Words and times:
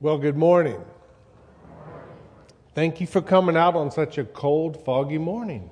Well, 0.00 0.16
good 0.16 0.36
morning. 0.36 0.80
Thank 2.72 3.00
you 3.00 3.06
for 3.08 3.20
coming 3.20 3.56
out 3.56 3.74
on 3.74 3.90
such 3.90 4.16
a 4.16 4.22
cold, 4.22 4.84
foggy 4.84 5.18
morning. 5.18 5.70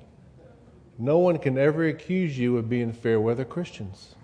No 0.97 1.19
one 1.19 1.37
can 1.37 1.57
ever 1.57 1.87
accuse 1.87 2.37
you 2.37 2.57
of 2.57 2.67
being 2.67 2.91
fair 2.91 3.21
weather 3.21 3.45
Christians. 3.45 4.15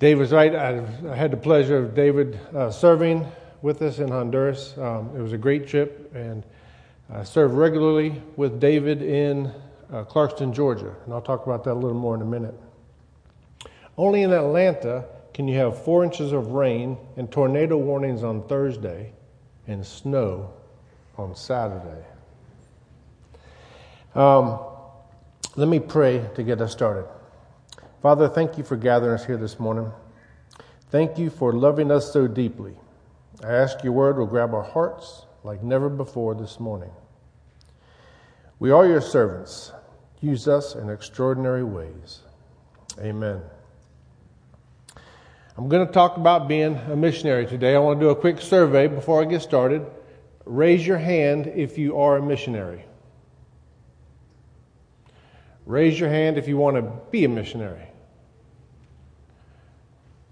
Dave 0.00 0.18
was 0.18 0.32
right. 0.32 0.52
I, 0.52 1.14
had 1.14 1.30
the 1.30 1.36
pleasure 1.36 1.76
of 1.76 1.94
David 1.94 2.40
uh, 2.52 2.72
serving 2.72 3.24
with 3.62 3.82
us 3.82 4.00
in 4.00 4.08
Honduras. 4.08 4.76
Um, 4.76 5.14
it 5.16 5.20
was 5.20 5.32
a 5.32 5.38
great 5.38 5.68
trip, 5.68 6.10
and 6.12 6.42
I 7.08 7.22
served 7.22 7.54
regularly 7.54 8.20
with 8.34 8.58
David 8.58 9.00
in 9.00 9.46
uh, 9.92 10.02
Clarkston, 10.06 10.52
Georgia. 10.52 10.96
And 11.04 11.14
I'll 11.14 11.22
talk 11.22 11.46
about 11.46 11.62
that 11.62 11.74
a 11.74 11.74
little 11.74 11.96
more 11.96 12.16
in 12.16 12.22
a 12.22 12.26
minute. 12.26 12.58
Only 13.96 14.22
in 14.22 14.32
Atlanta 14.32 15.04
can 15.40 15.48
you 15.48 15.56
have 15.56 15.82
four 15.84 16.04
inches 16.04 16.32
of 16.32 16.48
rain 16.48 16.98
and 17.16 17.32
tornado 17.32 17.74
warnings 17.74 18.22
on 18.22 18.46
Thursday 18.46 19.10
and 19.66 19.86
snow 19.86 20.52
on 21.16 21.34
Saturday. 21.34 22.04
Um, 24.14 24.60
let 25.56 25.66
me 25.66 25.80
pray 25.80 26.28
to 26.34 26.42
get 26.42 26.60
us 26.60 26.72
started. 26.72 27.06
Father, 28.02 28.28
thank 28.28 28.58
you 28.58 28.64
for 28.64 28.76
gathering 28.76 29.14
us 29.14 29.24
here 29.24 29.38
this 29.38 29.58
morning. 29.58 29.90
Thank 30.90 31.16
you 31.16 31.30
for 31.30 31.54
loving 31.54 31.90
us 31.90 32.12
so 32.12 32.28
deeply. 32.28 32.74
I 33.42 33.50
ask 33.50 33.82
your 33.82 33.94
word 33.94 34.18
will 34.18 34.26
grab 34.26 34.52
our 34.52 34.62
hearts 34.62 35.24
like 35.42 35.62
never 35.62 35.88
before 35.88 36.34
this 36.34 36.60
morning. 36.60 36.90
We 38.58 38.72
are 38.72 38.86
your 38.86 39.00
servants. 39.00 39.72
Use 40.20 40.46
us 40.46 40.74
in 40.74 40.90
extraordinary 40.90 41.64
ways. 41.64 42.24
Amen. 42.98 43.40
I'm 45.56 45.68
going 45.68 45.86
to 45.86 45.92
talk 45.92 46.16
about 46.16 46.48
being 46.48 46.76
a 46.76 46.96
missionary 46.96 47.46
today. 47.46 47.74
I 47.74 47.78
want 47.78 47.98
to 47.98 48.06
do 48.06 48.10
a 48.10 48.16
quick 48.16 48.40
survey 48.40 48.86
before 48.86 49.20
I 49.20 49.24
get 49.24 49.42
started. 49.42 49.84
Raise 50.44 50.86
your 50.86 50.98
hand 50.98 51.48
if 51.48 51.76
you 51.76 51.98
are 51.98 52.16
a 52.16 52.22
missionary. 52.22 52.84
Raise 55.66 55.98
your 55.98 56.08
hand 56.08 56.38
if 56.38 56.48
you 56.48 56.56
want 56.56 56.76
to 56.76 56.82
be 57.10 57.24
a 57.24 57.28
missionary. 57.28 57.86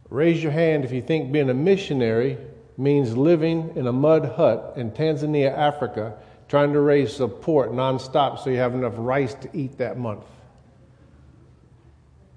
Raise 0.08 0.42
your 0.42 0.52
hand 0.52 0.84
if 0.84 0.92
you 0.92 1.02
think 1.02 1.30
being 1.32 1.50
a 1.50 1.54
missionary 1.54 2.38
means 2.76 3.16
living 3.16 3.72
in 3.76 3.86
a 3.86 3.92
mud 3.92 4.24
hut 4.24 4.74
in 4.76 4.90
Tanzania, 4.90 5.52
Africa, 5.52 6.14
trying 6.48 6.72
to 6.72 6.80
raise 6.80 7.14
support 7.14 7.72
nonstop 7.72 8.38
so 8.42 8.50
you 8.50 8.56
have 8.56 8.74
enough 8.74 8.94
rice 8.96 9.34
to 9.34 9.50
eat 9.52 9.76
that 9.78 9.98
month. 9.98 10.24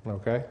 Okay? 0.05 0.43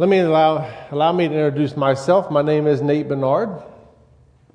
Let 0.00 0.08
me 0.08 0.20
allow, 0.20 0.72
allow 0.92 1.10
me 1.10 1.26
to 1.26 1.34
introduce 1.34 1.76
myself. 1.76 2.30
My 2.30 2.40
name 2.40 2.68
is 2.68 2.80
Nate 2.80 3.08
Bernard. 3.08 3.60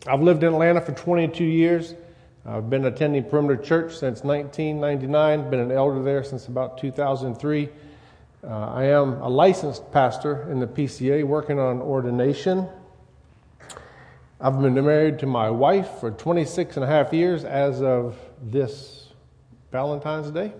I've 0.07 0.21
lived 0.21 0.41
in 0.41 0.53
Atlanta 0.53 0.79
for 0.79 0.93
22 0.93 1.43
years. 1.43 1.95
I've 2.45 2.69
been 2.69 2.85
attending 2.85 3.25
Perimeter 3.25 3.61
Church 3.61 3.91
since 3.91 4.23
1999, 4.23 5.49
been 5.49 5.59
an 5.59 5.69
elder 5.73 6.01
there 6.01 6.23
since 6.23 6.47
about 6.47 6.77
2003. 6.77 7.67
Uh, 8.41 8.47
I 8.47 8.85
am 8.85 9.21
a 9.21 9.27
licensed 9.27 9.91
pastor 9.91 10.49
in 10.49 10.61
the 10.61 10.65
PCA 10.65 11.25
working 11.25 11.59
on 11.59 11.81
ordination. 11.81 12.69
I've 14.39 14.61
been 14.61 14.75
married 14.75 15.19
to 15.19 15.25
my 15.25 15.49
wife 15.49 15.89
for 15.99 16.09
26 16.09 16.77
and 16.77 16.85
a 16.85 16.87
half 16.87 17.11
years 17.11 17.43
as 17.43 17.81
of 17.81 18.15
this 18.41 19.09
Valentine's 19.73 20.31
Day. 20.31 20.53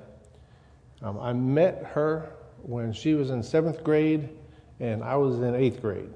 Um, 1.02 1.18
I 1.22 1.32
met 1.32 1.86
her 1.94 2.34
when 2.64 2.92
she 2.92 3.14
was 3.14 3.30
in 3.30 3.44
seventh 3.44 3.82
grade 3.82 4.28
and 4.80 5.04
I 5.04 5.16
was 5.16 5.40
in 5.40 5.56
eighth 5.56 5.82
grade. 5.82 6.10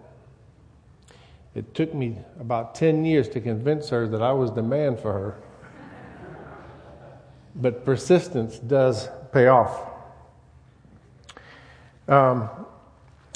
It 1.56 1.73
took 1.73 1.94
me 1.94 2.18
about 2.40 2.75
10 2.75 3.03
years 3.03 3.28
to 3.29 3.41
convince 3.41 3.90
her 3.90 4.07
that 4.07 4.22
I 4.22 4.31
was 4.31 4.53
the 4.53 4.62
man 4.62 4.95
for 4.95 5.12
her. 5.12 5.38
But 7.56 7.84
persistence 7.84 8.59
does 8.59 9.09
pay 9.31 9.47
off. 9.47 9.81
Um, 12.07 12.50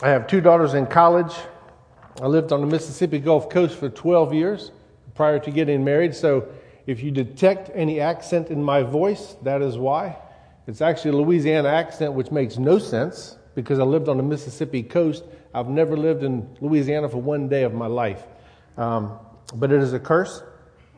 I 0.04 0.10
have 0.10 0.28
two 0.28 0.40
daughters 0.40 0.76
in 0.76 0.86
college. 0.86 1.34
I 2.22 2.28
lived 2.28 2.52
on 2.52 2.62
the 2.62 2.68
Mississippi 2.68 3.20
Gulf 3.20 3.50
Coast 3.50 3.76
for 3.76 3.90
12 3.90 4.34
years 4.34 4.72
prior 5.16 5.40
to 5.40 5.52
getting 5.52 5.84
married. 5.84 6.14
So 6.14 6.48
if 6.86 7.02
you 7.02 7.10
detect 7.10 7.72
any 7.74 8.00
accent 8.00 8.50
in 8.50 8.64
my 8.64 8.84
voice, 8.84 9.36
that 9.42 9.62
is 9.62 9.78
why. 9.78 10.18
It's 10.68 10.82
actually 10.82 11.12
a 11.12 11.22
Louisiana 11.22 11.70
accent, 11.70 12.14
which 12.14 12.32
makes 12.32 12.58
no 12.58 12.78
sense 12.78 13.38
because 13.56 13.80
I 13.80 13.84
lived 13.84 14.08
on 14.08 14.18
the 14.18 14.24
Mississippi 14.24 14.84
coast. 14.84 15.24
I've 15.54 15.68
never 15.68 15.98
lived 15.98 16.24
in 16.24 16.48
Louisiana 16.62 17.10
for 17.10 17.18
one 17.18 17.50
day 17.50 17.64
of 17.64 17.74
my 17.74 17.88
life. 17.88 18.24
Um, 18.78 19.20
but 19.56 19.72
it 19.72 19.82
is 19.82 19.94
a 19.94 20.00
curse. 20.00 20.44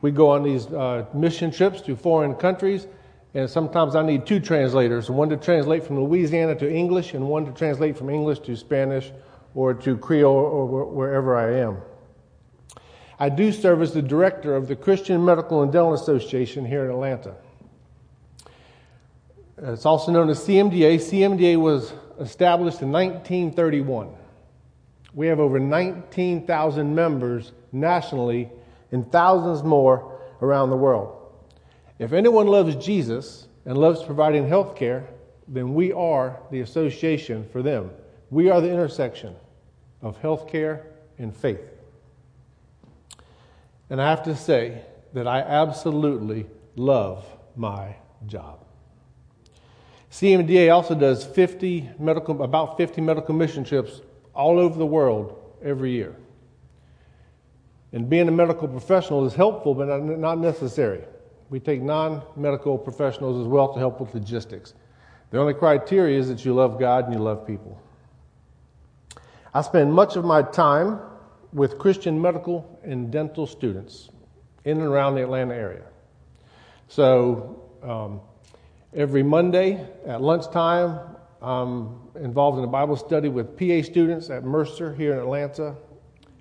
We 0.01 0.11
go 0.11 0.29
on 0.29 0.43
these 0.43 0.67
uh, 0.67 1.05
mission 1.13 1.51
trips 1.51 1.81
to 1.81 1.95
foreign 1.95 2.35
countries, 2.35 2.87
and 3.33 3.49
sometimes 3.49 3.95
I 3.95 4.03
need 4.05 4.25
two 4.25 4.39
translators 4.39 5.09
one 5.09 5.29
to 5.29 5.37
translate 5.37 5.85
from 5.85 5.99
Louisiana 6.03 6.55
to 6.55 6.71
English, 6.71 7.13
and 7.13 7.27
one 7.27 7.45
to 7.45 7.51
translate 7.51 7.97
from 7.97 8.09
English 8.09 8.39
to 8.39 8.55
Spanish 8.55 9.11
or 9.55 9.73
to 9.73 9.97
Creole 9.97 10.35
or 10.35 10.85
wherever 10.85 11.35
I 11.35 11.59
am. 11.59 11.77
I 13.19 13.29
do 13.29 13.51
serve 13.51 13.81
as 13.81 13.93
the 13.93 14.01
director 14.01 14.55
of 14.55 14.67
the 14.67 14.75
Christian 14.75 15.23
Medical 15.23 15.61
and 15.61 15.71
Dental 15.71 15.93
Association 15.93 16.65
here 16.65 16.83
in 16.83 16.91
Atlanta. 16.91 17.35
Uh, 19.63 19.71
it's 19.71 19.85
also 19.85 20.11
known 20.11 20.29
as 20.29 20.39
CMDA. 20.39 20.95
CMDA 20.95 21.57
was 21.57 21.93
established 22.19 22.81
in 22.81 22.91
1931. 22.91 24.09
We 25.13 25.27
have 25.27 25.39
over 25.39 25.59
19,000 25.59 26.93
members 26.93 27.53
nationally 27.71 28.49
and 28.91 29.09
thousands 29.11 29.63
more 29.63 30.19
around 30.41 30.69
the 30.69 30.77
world. 30.77 31.19
If 31.97 32.11
anyone 32.11 32.47
loves 32.47 32.75
Jesus 32.75 33.47
and 33.65 33.77
loves 33.77 34.03
providing 34.03 34.47
health 34.47 34.75
care, 34.75 35.07
then 35.47 35.73
we 35.73 35.93
are 35.93 36.39
the 36.51 36.61
association 36.61 37.47
for 37.51 37.61
them. 37.61 37.91
We 38.31 38.49
are 38.49 38.59
the 38.59 38.69
intersection 38.69 39.35
of 40.01 40.17
health 40.17 40.47
care 40.49 40.87
and 41.17 41.35
faith. 41.35 41.61
And 43.89 44.01
I 44.01 44.09
have 44.09 44.23
to 44.23 44.35
say 44.35 44.81
that 45.13 45.27
I 45.27 45.39
absolutely 45.39 46.47
love 46.75 47.25
my 47.55 47.95
job. 48.25 48.62
CMDA 50.13 50.71
also 50.71 50.93
does 50.93 51.25
50 51.25 51.89
medical, 51.97 52.43
about 52.43 52.77
50 52.77 53.01
medical 53.01 53.33
mission 53.33 53.63
trips 53.63 54.01
all 54.35 54.59
over 54.59 54.77
the 54.77 54.85
world 54.85 55.41
every 55.63 55.89
year. 55.89 56.15
And 57.93 58.07
being 58.07 58.27
a 58.27 58.31
medical 58.31 58.67
professional 58.67 59.25
is 59.25 59.33
helpful, 59.33 59.73
but 59.73 59.87
not 59.87 60.37
necessary. 60.37 61.03
We 61.49 61.59
take 61.59 61.81
non 61.81 62.21
medical 62.35 62.77
professionals 62.77 63.41
as 63.41 63.47
well 63.47 63.73
to 63.73 63.79
help 63.79 63.99
with 63.99 64.13
logistics. 64.13 64.75
The 65.31 65.39
only 65.39 65.55
criteria 65.55 66.19
is 66.19 66.27
that 66.27 66.45
you 66.45 66.53
love 66.53 66.79
God 66.79 67.05
and 67.05 67.13
you 67.15 67.19
love 67.19 67.47
people. 67.47 67.81
I 69.51 69.63
spend 69.63 69.91
much 69.91 70.15
of 70.15 70.23
my 70.23 70.43
time 70.43 70.99
with 71.53 71.79
Christian 71.79 72.21
medical 72.21 72.79
and 72.83 73.11
dental 73.11 73.47
students 73.47 74.09
in 74.63 74.77
and 74.77 74.85
around 74.85 75.15
the 75.15 75.23
Atlanta 75.23 75.55
area. 75.55 75.85
So, 76.87 77.63
um, 77.81 78.21
Every 78.95 79.23
Monday 79.23 79.83
at 80.05 80.21
lunchtime, 80.21 80.99
I'm 81.41 81.99
involved 82.13 82.59
in 82.59 82.63
a 82.63 82.67
Bible 82.67 82.95
study 82.95 83.27
with 83.27 83.57
PA 83.57 83.81
students 83.81 84.29
at 84.29 84.43
Mercer 84.43 84.93
here 84.93 85.13
in 85.13 85.19
Atlanta. 85.19 85.75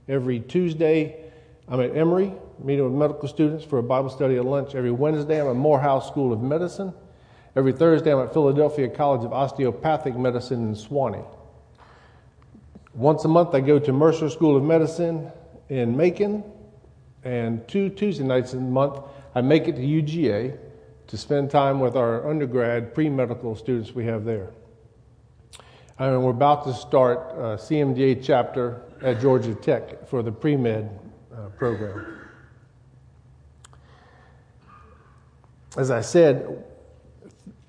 Every 0.06 0.38
Tuesday, 0.38 1.30
I'm 1.66 1.80
at 1.80 1.96
Emory, 1.96 2.34
meeting 2.62 2.84
with 2.84 2.92
medical 2.92 3.26
students 3.26 3.64
for 3.64 3.78
a 3.78 3.82
Bible 3.82 4.10
study 4.10 4.36
at 4.36 4.44
lunch. 4.44 4.74
Every 4.74 4.90
Wednesday, 4.90 5.40
I'm 5.40 5.48
at 5.48 5.56
Morehouse 5.56 6.06
School 6.08 6.30
of 6.30 6.42
Medicine. 6.42 6.92
Every 7.56 7.72
Thursday, 7.72 8.12
I'm 8.12 8.20
at 8.20 8.34
Philadelphia 8.34 8.86
College 8.90 9.24
of 9.24 9.32
Osteopathic 9.32 10.14
Medicine 10.14 10.68
in 10.68 10.74
Suwanee. 10.74 11.24
Once 12.92 13.24
a 13.24 13.28
month, 13.28 13.54
I 13.54 13.60
go 13.60 13.78
to 13.78 13.92
Mercer 13.94 14.28
School 14.28 14.58
of 14.58 14.62
Medicine 14.62 15.32
in 15.70 15.96
Macon. 15.96 16.44
And 17.24 17.66
two 17.66 17.88
Tuesday 17.88 18.24
nights 18.24 18.52
a 18.52 18.58
month, 18.58 19.00
I 19.34 19.40
make 19.40 19.68
it 19.68 19.76
to 19.76 19.80
UGA 19.80 20.58
to 21.12 21.18
spend 21.18 21.50
time 21.50 21.78
with 21.78 21.94
our 21.94 22.26
undergrad 22.26 22.94
pre 22.94 23.10
medical 23.10 23.54
students 23.54 23.92
we 23.94 24.06
have 24.06 24.24
there. 24.24 24.48
And 25.98 26.24
we're 26.24 26.30
about 26.30 26.64
to 26.64 26.72
start 26.72 27.32
a 27.32 27.58
CMDA 27.60 28.24
chapter 28.24 28.80
at 29.02 29.20
Georgia 29.20 29.54
Tech 29.54 30.08
for 30.08 30.22
the 30.22 30.32
pre 30.32 30.56
med 30.56 30.88
uh, 31.30 31.48
program. 31.50 32.18
As 35.76 35.90
I 35.90 36.00
said, 36.00 36.64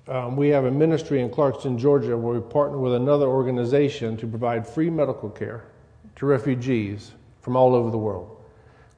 um, 0.08 0.36
we 0.36 0.48
have 0.48 0.64
a 0.64 0.70
ministry 0.70 1.20
in 1.20 1.28
Clarkston, 1.28 1.78
Georgia, 1.78 2.16
where 2.16 2.40
we 2.40 2.50
partner 2.50 2.78
with 2.78 2.94
another 2.94 3.26
organization 3.26 4.16
to 4.16 4.26
provide 4.26 4.66
free 4.66 4.88
medical 4.88 5.28
care 5.28 5.66
to 6.16 6.24
refugees 6.24 7.12
from 7.42 7.56
all 7.56 7.74
over 7.74 7.90
the 7.90 7.98
world. 7.98 8.42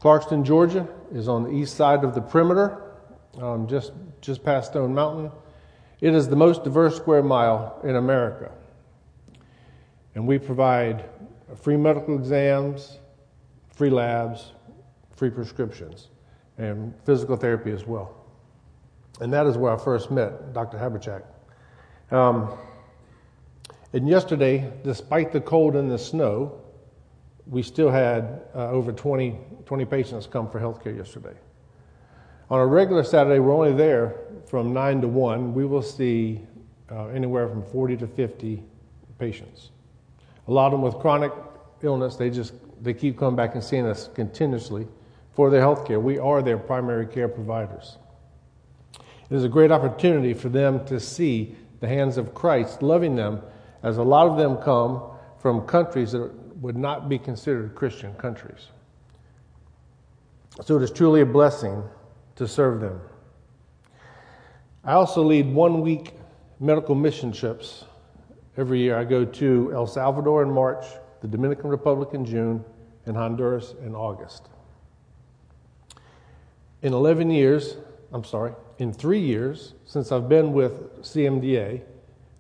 Clarkston, 0.01 0.45
Georgia 0.45 0.87
is 1.13 1.27
on 1.27 1.43
the 1.43 1.51
east 1.51 1.75
side 1.75 2.05
of 2.05 2.15
the 2.15 2.21
perimeter, 2.21 2.81
um, 3.43 3.67
just 3.67 3.93
just 4.27 4.43
past 4.43 4.73
Stone 4.73 4.93
Mountain. 4.93 5.31
It 6.01 6.13
is 6.13 6.29
the 6.29 6.35
most 6.35 6.65
diverse 6.65 6.97
square 6.97 7.23
mile 7.23 7.81
in 7.85 7.95
America. 7.95 8.51
And 10.17 10.27
we 10.27 10.37
provide 10.39 11.05
free 11.63 11.77
medical 11.77 12.19
exams, 12.19 12.99
free 13.71 13.89
labs, 13.89 14.53
free 15.15 15.31
prescriptions, 15.31 16.09
and 16.59 16.93
physical 17.05 17.37
therapy 17.37 17.71
as 17.71 17.87
well. 17.87 18.17
And 19.21 19.33
that 19.33 19.47
is 19.47 19.57
where 19.57 19.73
I 19.73 19.79
first 19.79 20.11
met 20.11 20.53
Dr. 20.53 20.77
Haberchak. 20.77 21.23
Um, 22.11 22.53
and 23.93 24.09
yesterday, 24.09 24.73
despite 24.83 25.31
the 25.31 25.41
cold 25.41 25.77
and 25.77 25.89
the 25.89 25.99
snow, 25.99 26.61
we 27.47 27.63
still 27.63 27.91
had 27.91 28.43
uh, 28.57 28.71
over 28.71 28.91
20, 28.91 29.39
20 29.65 29.85
patients 29.85 30.27
come 30.27 30.51
for 30.51 30.59
healthcare 30.59 30.97
yesterday. 30.97 31.35
On 32.49 32.61
a 32.61 32.67
regular 32.67 33.03
Saturday, 33.03 33.41
we're 33.41 33.53
only 33.53 33.73
there 33.73 34.15
from 34.47 34.73
9 34.73 35.01
to 35.01 35.09
1. 35.09 35.53
We 35.53 35.65
will 35.67 35.83
see 35.83 36.41
uh, 36.91 37.07
anywhere 37.09 37.49
from 37.49 37.65
40 37.65 37.97
to 37.97 38.07
50 38.07 38.63
patients. 39.19 39.71
A 40.47 40.53
lot 40.53 40.67
of 40.67 40.73
them 40.73 40.83
with 40.83 40.95
chronic 40.99 41.33
illness, 41.83 42.15
they 42.15 42.31
just 42.31 42.55
they 42.83 42.95
keep 42.95 43.19
coming 43.19 43.35
back 43.35 43.55
and 43.55 43.65
seeing 43.65 43.87
us 43.87 44.09
continuously 44.15 44.87
for 45.33 45.51
their 45.51 45.61
health 45.61 45.87
care. 45.87 45.99
We 45.99 46.19
are 46.19 46.41
their 46.43 46.59
primary 46.59 47.07
care 47.07 47.27
providers. 47.27 47.97
It 49.29 49.35
is 49.35 49.43
a 49.43 49.49
great 49.49 49.73
opportunity 49.73 50.33
for 50.33 50.49
them 50.49 50.85
to 50.87 51.01
see 51.01 51.57
the 51.81 51.89
hands 51.89 52.17
of 52.17 52.33
Christ 52.33 52.81
loving 52.81 53.17
them, 53.17 53.43
as 53.83 53.99
a 53.99 54.03
lot 54.03 54.29
of 54.29 54.37
them 54.37 54.57
come 54.59 55.03
from 55.41 55.67
countries 55.67 56.13
that 56.13 56.33
would 56.61 56.77
not 56.77 57.09
be 57.09 57.19
considered 57.19 57.75
Christian 57.75 58.15
countries. 58.15 58.69
So 60.65 60.77
it 60.77 60.83
is 60.83 60.91
truly 60.93 61.23
a 61.23 61.27
blessing 61.27 61.83
to 62.37 62.47
serve 62.47 62.81
them. 62.81 63.01
I 64.85 64.93
also 64.93 65.23
lead 65.23 65.53
one 65.53 65.81
week 65.81 66.13
medical 66.61 66.95
mission 66.95 67.33
trips 67.33 67.85
every 68.57 68.81
year. 68.81 68.97
I 68.97 69.05
go 69.05 69.25
to 69.25 69.73
El 69.75 69.87
Salvador 69.87 70.43
in 70.43 70.51
March, 70.51 70.87
the 71.21 71.29
Dominican 71.29 71.69
Republic 71.69 72.11
in 72.13 72.25
June, 72.25 72.65
and 73.07 73.17
Honduras 73.17 73.75
in 73.85 73.95
August. 73.95 74.49
In 76.83 76.93
11 76.93 77.31
years, 77.31 77.77
I'm 78.13 78.25
sorry, 78.25 78.53
in 78.79 78.93
three 78.93 79.21
years 79.21 79.75
since 79.87 80.13
I've 80.13 80.29
been 80.29 80.53
with 80.53 81.03
CMDA, 81.03 81.83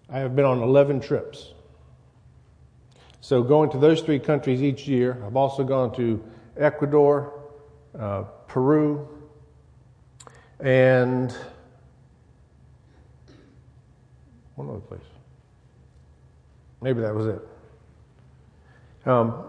I 0.08 0.18
have 0.18 0.36
been 0.36 0.44
on 0.44 0.62
11 0.62 1.00
trips. 1.00 1.52
So, 3.20 3.42
going 3.42 3.70
to 3.70 3.78
those 3.78 4.02
three 4.02 4.20
countries 4.20 4.62
each 4.62 4.86
year, 4.86 5.20
I've 5.26 5.36
also 5.36 5.64
gone 5.64 5.92
to 5.96 6.22
Ecuador, 6.56 7.32
uh, 7.98 8.22
Peru, 8.46 9.08
and 10.60 11.34
one 14.54 14.70
other 14.70 14.80
place. 14.80 15.00
Maybe 16.80 17.00
that 17.00 17.14
was 17.14 17.26
it. 17.26 17.48
Um, 19.06 19.44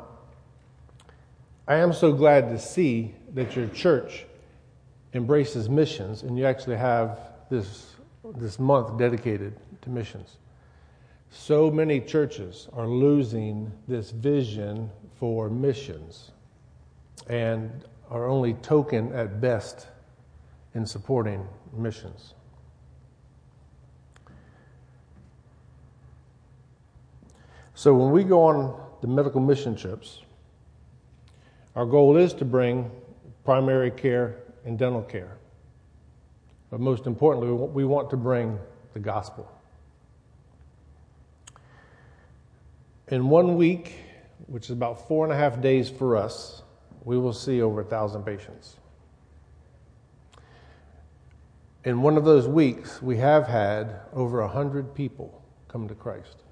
I 1.67 1.75
am 1.75 1.93
so 1.93 2.13
glad 2.13 2.49
to 2.49 2.59
see 2.59 3.13
that 3.33 3.55
your 3.55 3.67
church 3.67 4.25
embraces 5.13 5.69
missions 5.69 6.23
and 6.23 6.37
you 6.37 6.45
actually 6.45 6.77
have 6.77 7.19
this, 7.49 7.95
this 8.35 8.59
month 8.59 8.97
dedicated 8.97 9.55
to 9.81 9.89
missions. 9.89 10.37
So 11.29 11.69
many 11.69 11.99
churches 11.99 12.67
are 12.73 12.87
losing 12.87 13.71
this 13.87 14.11
vision 14.11 14.89
for 15.19 15.49
missions 15.49 16.31
and 17.27 17.83
are 18.09 18.27
only 18.27 18.53
token 18.55 19.11
at 19.11 19.41
best 19.41 19.87
in 20.77 20.85
supporting 20.85 21.43
missions. 21.73 22.35
So 27.73 27.95
when 27.95 28.11
we 28.11 28.23
go 28.23 28.43
on 28.43 28.79
the 29.01 29.07
medical 29.07 29.41
mission 29.41 29.75
trips, 29.75 30.21
our 31.75 31.85
goal 31.85 32.15
is 32.15 32.31
to 32.35 32.45
bring 32.45 32.91
primary 33.43 33.89
care 33.89 34.35
and 34.65 34.77
dental 34.77 35.01
care. 35.01 35.37
But 36.69 36.79
most 36.79 37.07
importantly, 37.07 37.51
we 37.51 37.83
want 37.83 38.11
to 38.11 38.17
bring 38.17 38.59
the 38.93 38.99
gospel. 38.99 39.51
In 43.07 43.29
one 43.29 43.55
week, 43.55 43.95
which 44.45 44.65
is 44.65 44.71
about 44.71 45.07
four 45.07 45.25
and 45.25 45.33
a 45.33 45.37
half 45.37 45.59
days 45.59 45.89
for 45.89 46.15
us, 46.15 46.61
we 47.03 47.17
will 47.17 47.33
see 47.33 47.63
over 47.63 47.81
a 47.81 47.85
thousand 47.85 48.23
patients. 48.23 48.75
In 51.87 52.01
one 52.01 52.17
of 52.17 52.25
those 52.25 52.49
weeks, 52.49 53.01
we 53.01 53.15
have 53.15 53.47
had 53.47 54.01
over 54.11 54.41
a 54.41 54.47
hundred 54.49 54.93
people 54.93 55.41
come 55.69 55.87
to 55.87 55.95
Christ. 55.95 56.43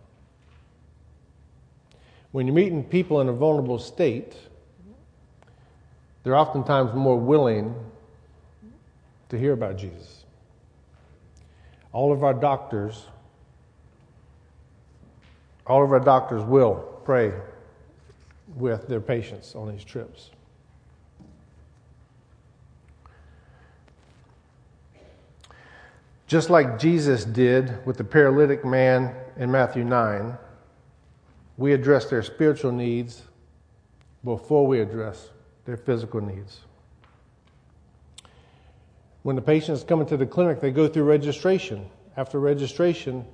When 2.32 2.48
you're 2.48 2.56
meeting 2.56 2.86
people 2.86 3.20
in 3.20 3.28
a 3.28 3.34
vulnerable 3.34 3.78
state, 3.78 4.38
they're 6.24 6.38
oftentimes 6.38 6.94
more 6.94 7.20
willing 7.20 7.76
to 9.28 9.38
hear 9.38 9.52
about 9.52 9.76
Jesus. 9.76 10.24
All 11.92 12.14
of 12.14 12.24
our 12.24 12.34
doctors 12.34 13.04
all 15.68 15.84
of 15.84 15.92
our 15.92 16.00
doctors 16.00 16.44
will 16.44 16.76
pray 17.04 17.34
with 18.56 18.88
their 18.88 19.02
patients 19.02 19.54
on 19.54 19.70
these 19.70 19.84
trips. 19.84 20.30
Just 26.28 26.50
like 26.50 26.80
Jesus 26.80 27.24
did 27.24 27.86
with 27.86 27.98
the 27.98 28.04
paralytic 28.04 28.66
man 28.66 29.16
in 29.38 29.52
Matthew 29.52 29.84
9, 29.84 30.38
we 31.58 31.74
address 31.74 32.06
their 32.06 32.24
spiritual 32.24 32.72
needs 32.72 33.22
before 34.24 34.66
we 34.66 34.80
address 34.80 35.30
their 35.66 35.78
physical 35.78 36.22
needs. 36.22 36.62
When 39.22 39.36
the 39.36 39.42
patients 39.42 39.84
come 39.84 40.02
into 40.02 40.18
the 40.18 40.26
clinic, 40.26 40.62
they 40.62 40.72
go 40.72 40.88
through 40.88 41.04
registration. 41.04 41.90
After 42.18 42.40
registration, 42.40 43.26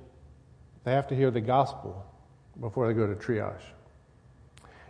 they 0.84 0.92
have 0.92 1.08
to 1.08 1.16
hear 1.16 1.30
the 1.30 1.40
gospel 1.40 2.04
before 2.60 2.86
they 2.86 2.94
go 2.94 3.06
to 3.06 3.14
triage. 3.14 3.62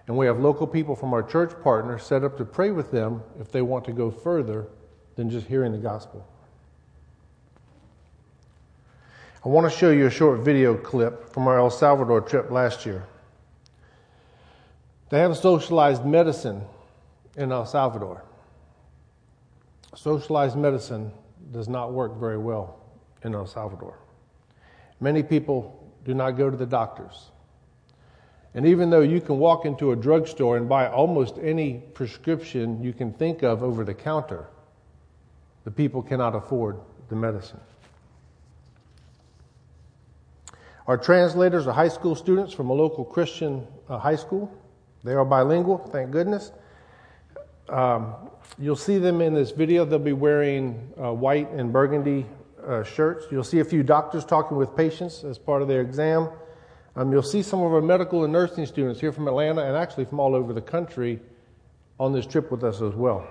And 0.08 0.16
we 0.16 0.26
have 0.26 0.40
local 0.40 0.66
people 0.66 0.96
from 0.96 1.14
our 1.14 1.22
church 1.22 1.52
partners 1.62 2.02
set 2.02 2.24
up 2.24 2.36
to 2.38 2.44
pray 2.44 2.72
with 2.72 2.90
them 2.90 3.22
if 3.40 3.52
they 3.52 3.62
want 3.62 3.84
to 3.84 3.92
go 3.92 4.10
further 4.10 4.66
than 5.14 5.30
just 5.30 5.46
hearing 5.46 5.70
the 5.72 5.78
gospel. 5.78 6.26
I 9.44 9.48
want 9.48 9.70
to 9.70 9.76
show 9.76 9.90
you 9.90 10.06
a 10.06 10.10
short 10.10 10.38
video 10.38 10.76
clip 10.76 11.32
from 11.32 11.48
our 11.48 11.58
El 11.58 11.70
Salvador 11.70 12.20
trip 12.20 12.52
last 12.52 12.86
year. 12.86 13.04
They 15.10 15.18
have 15.18 15.36
socialized 15.36 16.04
medicine 16.04 16.62
in 17.36 17.50
El 17.50 17.66
Salvador. 17.66 18.22
Socialized 19.96 20.56
medicine 20.56 21.10
does 21.50 21.68
not 21.68 21.92
work 21.92 22.16
very 22.20 22.38
well 22.38 22.78
in 23.24 23.34
El 23.34 23.46
Salvador. 23.46 23.98
Many 25.00 25.24
people 25.24 25.92
do 26.04 26.14
not 26.14 26.32
go 26.32 26.48
to 26.48 26.56
the 26.56 26.64
doctors. 26.64 27.32
And 28.54 28.64
even 28.64 28.90
though 28.90 29.00
you 29.00 29.20
can 29.20 29.38
walk 29.38 29.64
into 29.64 29.90
a 29.90 29.96
drugstore 29.96 30.56
and 30.56 30.68
buy 30.68 30.88
almost 30.88 31.36
any 31.42 31.82
prescription 31.94 32.80
you 32.80 32.92
can 32.92 33.12
think 33.12 33.42
of 33.42 33.64
over 33.64 33.84
the 33.84 33.94
counter, 33.94 34.46
the 35.64 35.70
people 35.72 36.00
cannot 36.00 36.36
afford 36.36 36.78
the 37.08 37.16
medicine. 37.16 37.60
Our 40.86 40.98
translators 40.98 41.66
are 41.68 41.72
high 41.72 41.88
school 41.88 42.16
students 42.16 42.52
from 42.52 42.70
a 42.70 42.72
local 42.72 43.04
Christian 43.04 43.66
uh, 43.88 43.98
high 43.98 44.16
school. 44.16 44.52
They 45.04 45.12
are 45.12 45.24
bilingual, 45.24 45.78
thank 45.78 46.10
goodness. 46.10 46.50
Um, 47.68 48.14
you'll 48.58 48.74
see 48.74 48.98
them 48.98 49.20
in 49.20 49.32
this 49.32 49.52
video. 49.52 49.84
They'll 49.84 50.00
be 50.00 50.12
wearing 50.12 50.92
uh, 51.00 51.12
white 51.12 51.50
and 51.50 51.72
burgundy 51.72 52.26
uh, 52.66 52.82
shirts. 52.82 53.26
You'll 53.30 53.44
see 53.44 53.60
a 53.60 53.64
few 53.64 53.84
doctors 53.84 54.24
talking 54.24 54.56
with 54.56 54.76
patients 54.76 55.22
as 55.22 55.38
part 55.38 55.62
of 55.62 55.68
their 55.68 55.80
exam. 55.80 56.28
Um, 56.96 57.12
you'll 57.12 57.22
see 57.22 57.42
some 57.42 57.62
of 57.62 57.72
our 57.72 57.80
medical 57.80 58.24
and 58.24 58.32
nursing 58.32 58.66
students 58.66 59.00
here 59.00 59.12
from 59.12 59.28
Atlanta 59.28 59.62
and 59.62 59.76
actually 59.76 60.04
from 60.04 60.18
all 60.18 60.34
over 60.34 60.52
the 60.52 60.60
country 60.60 61.20
on 61.98 62.12
this 62.12 62.26
trip 62.26 62.50
with 62.50 62.64
us 62.64 62.82
as 62.82 62.94
well. 62.94 63.26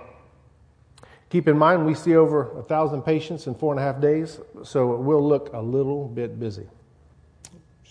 Keep 1.29 1.47
in 1.49 1.57
mind, 1.57 1.85
we 1.85 1.95
see 1.95 2.15
over 2.15 2.57
a 2.59 2.63
thousand 2.63 3.03
patients 3.03 3.47
in 3.47 3.55
four 3.55 3.73
and 3.73 3.79
a 3.79 3.83
half 3.83 4.01
days, 4.01 4.39
so 4.63 4.93
it 4.93 4.99
will 4.99 5.25
look 5.25 5.51
a 5.53 5.61
little 5.61 6.07
bit 6.07 6.39
busy. 6.39 6.67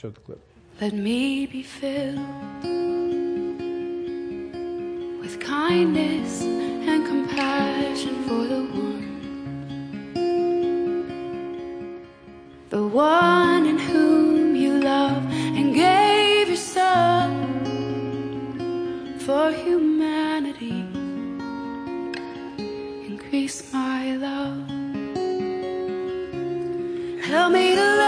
Show 0.00 0.08
the 0.08 0.20
clip. 0.20 0.40
Let 0.80 0.94
me 0.94 1.44
be 1.44 1.62
filled 1.62 2.16
with 5.20 5.38
kindness 5.40 6.40
and 6.40 7.04
compassion 7.06 8.14
for 8.24 8.46
the 8.52 8.62
one, 8.86 9.06
the 12.70 12.86
one 12.86 13.66
in 13.66 13.78
whom 13.78 14.56
you 14.56 14.80
love 14.80 15.22
and 15.58 15.74
gave 15.74 16.48
your 16.48 16.56
for 19.18 19.52
humanity. 19.52 20.80
Increase 23.06 23.70
my 23.70 24.16
love. 24.16 24.66
Help 27.22 27.52
me 27.52 27.74
to 27.74 27.99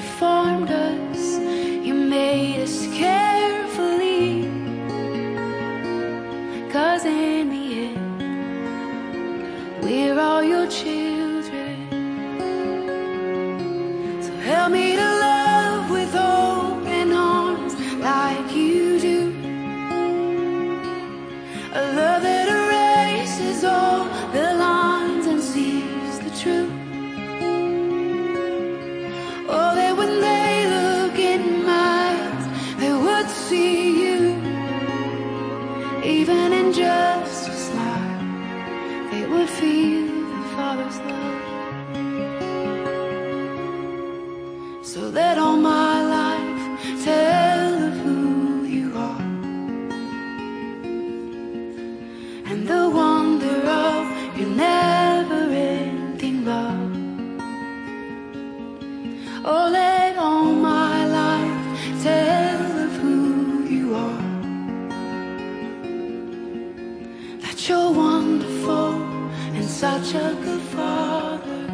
She 0.00 0.06
formed 0.06 0.70
us, 0.70 1.38
you 1.84 1.92
made 1.92 2.62
us 2.62 2.86
carefully. 2.86 3.29
Such 70.02 70.14
a 70.14 70.34
good 70.36 70.60
father. 70.62 71.66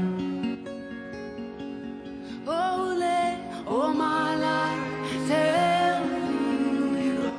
Oh, 2.47 2.97
let 2.99 3.67
all 3.69 3.93
my 3.95 4.35
life 4.35 5.29
tell 5.29 6.09
who 6.09 6.97
you 6.99 7.23
are. 7.23 7.33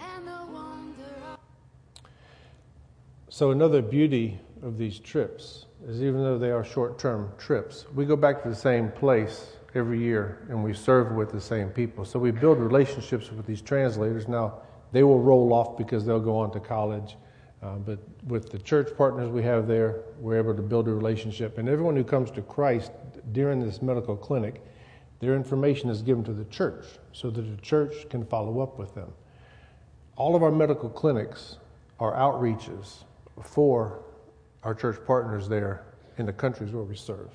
And 0.00 0.26
the 0.26 0.52
wonder 0.52 1.38
So, 3.28 3.52
another 3.52 3.82
beauty 3.82 4.40
of 4.62 4.76
these 4.76 4.98
trips 4.98 5.66
is 5.86 6.02
even 6.02 6.24
though 6.24 6.38
they 6.38 6.50
are 6.50 6.64
short 6.64 6.98
term 6.98 7.30
trips, 7.38 7.86
we 7.94 8.04
go 8.04 8.16
back 8.16 8.42
to 8.42 8.48
the 8.48 8.56
same 8.56 8.90
place 8.90 9.52
every 9.76 10.00
year 10.00 10.44
and 10.48 10.64
we 10.64 10.74
serve 10.74 11.12
with 11.12 11.30
the 11.30 11.40
same 11.40 11.68
people. 11.68 12.04
So, 12.04 12.18
we 12.18 12.32
build 12.32 12.58
relationships 12.58 13.30
with 13.30 13.46
these 13.46 13.62
translators. 13.62 14.26
Now, 14.26 14.62
they 14.90 15.04
will 15.04 15.20
roll 15.20 15.52
off 15.52 15.76
because 15.76 16.04
they'll 16.04 16.18
go 16.18 16.36
on 16.36 16.50
to 16.52 16.58
college. 16.58 17.16
Uh, 17.64 17.76
but 17.76 17.98
with 18.26 18.50
the 18.50 18.58
church 18.58 18.94
partners 18.94 19.30
we 19.30 19.42
have 19.42 19.66
there, 19.66 20.02
we're 20.20 20.36
able 20.36 20.54
to 20.54 20.60
build 20.60 20.86
a 20.86 20.92
relationship. 20.92 21.56
And 21.56 21.66
everyone 21.66 21.96
who 21.96 22.04
comes 22.04 22.30
to 22.32 22.42
Christ 22.42 22.92
during 23.32 23.58
this 23.58 23.80
medical 23.80 24.16
clinic, 24.16 24.62
their 25.20 25.34
information 25.34 25.88
is 25.88 26.02
given 26.02 26.22
to 26.24 26.34
the 26.34 26.44
church 26.46 26.84
so 27.12 27.30
that 27.30 27.40
the 27.40 27.62
church 27.62 28.06
can 28.10 28.26
follow 28.26 28.60
up 28.60 28.78
with 28.78 28.94
them. 28.94 29.10
All 30.16 30.36
of 30.36 30.42
our 30.42 30.50
medical 30.50 30.90
clinics 30.90 31.56
are 32.00 32.12
outreaches 32.12 33.04
for 33.42 34.02
our 34.62 34.74
church 34.74 34.98
partners 35.06 35.48
there 35.48 35.86
in 36.18 36.26
the 36.26 36.32
countries 36.34 36.72
where 36.72 36.84
we 36.84 36.96
serve. 36.96 37.30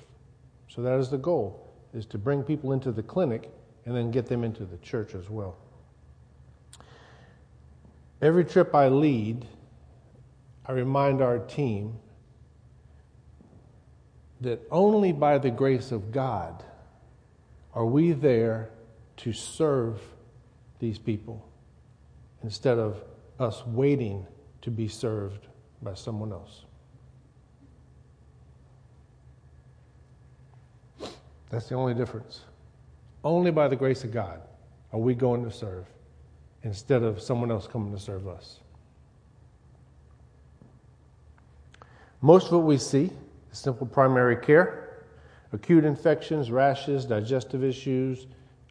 So 0.68 0.80
that 0.82 0.96
is 1.00 1.10
the 1.10 1.18
goal, 1.18 1.72
is 1.92 2.06
to 2.06 2.18
bring 2.18 2.44
people 2.44 2.72
into 2.72 2.92
the 2.92 3.02
clinic 3.02 3.50
and 3.84 3.96
then 3.96 4.12
get 4.12 4.26
them 4.26 4.44
into 4.44 4.64
the 4.64 4.76
church 4.76 5.16
as 5.16 5.28
well. 5.28 5.56
Every 8.22 8.44
trip 8.44 8.74
I 8.76 8.88
lead, 8.88 9.46
I 10.66 10.72
remind 10.72 11.20
our 11.20 11.38
team 11.38 11.98
that 14.40 14.60
only 14.70 15.12
by 15.12 15.38
the 15.38 15.50
grace 15.50 15.92
of 15.92 16.12
God 16.12 16.64
are 17.74 17.86
we 17.86 18.12
there 18.12 18.70
to 19.18 19.32
serve 19.32 20.00
these 20.78 20.98
people 20.98 21.46
instead 22.42 22.78
of 22.78 23.02
us 23.38 23.64
waiting 23.66 24.26
to 24.62 24.70
be 24.70 24.88
served 24.88 25.46
by 25.82 25.94
someone 25.94 26.32
else. 26.32 26.64
That's 31.50 31.68
the 31.68 31.74
only 31.74 31.94
difference. 31.94 32.42
Only 33.22 33.50
by 33.50 33.68
the 33.68 33.76
grace 33.76 34.04
of 34.04 34.12
God 34.12 34.40
are 34.92 34.98
we 34.98 35.14
going 35.14 35.44
to 35.44 35.50
serve 35.50 35.86
instead 36.62 37.02
of 37.02 37.20
someone 37.20 37.50
else 37.50 37.66
coming 37.66 37.92
to 37.92 38.00
serve 38.00 38.28
us. 38.28 38.59
Most 42.22 42.46
of 42.46 42.52
what 42.52 42.64
we 42.64 42.76
see 42.76 43.10
is 43.50 43.58
simple 43.58 43.86
primary 43.86 44.36
care, 44.36 45.06
acute 45.52 45.84
infections, 45.84 46.50
rashes, 46.50 47.06
digestive 47.06 47.64
issues, 47.64 48.26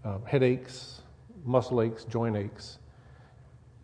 uh, 0.05 0.19
headaches, 0.25 1.01
muscle 1.45 1.81
aches, 1.81 2.05
joint 2.05 2.35
aches. 2.35 2.77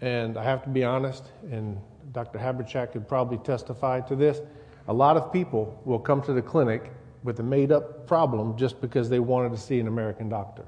And 0.01 0.37
I 0.37 0.43
have 0.43 0.63
to 0.63 0.69
be 0.69 0.83
honest, 0.83 1.23
and 1.51 1.79
Dr. 2.11 2.37
Haberchak 2.37 2.91
could 2.91 3.07
probably 3.07 3.37
testify 3.39 4.01
to 4.01 4.15
this. 4.15 4.41
A 4.87 4.93
lot 4.93 5.17
of 5.17 5.33
people 5.33 5.81
will 5.83 5.99
come 5.99 6.21
to 6.23 6.33
the 6.33 6.41
clinic 6.41 6.91
with 7.23 7.39
a 7.39 7.43
made 7.43 7.71
up 7.71 8.05
problem 8.05 8.55
just 8.55 8.79
because 8.81 9.09
they 9.09 9.19
wanted 9.19 9.51
to 9.51 9.57
see 9.57 9.79
an 9.79 9.87
American 9.87 10.29
doctor. 10.29 10.65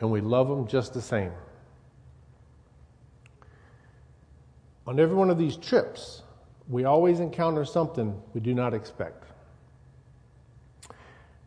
And 0.00 0.10
we 0.10 0.20
love 0.20 0.48
them 0.48 0.66
just 0.66 0.92
the 0.92 1.00
same. 1.00 1.32
On 4.88 4.98
every 4.98 5.14
one 5.14 5.28
of 5.28 5.36
these 5.36 5.54
trips, 5.54 6.22
we 6.66 6.84
always 6.84 7.20
encounter 7.20 7.62
something 7.66 8.18
we 8.32 8.40
do 8.40 8.54
not 8.54 8.72
expect. 8.72 9.22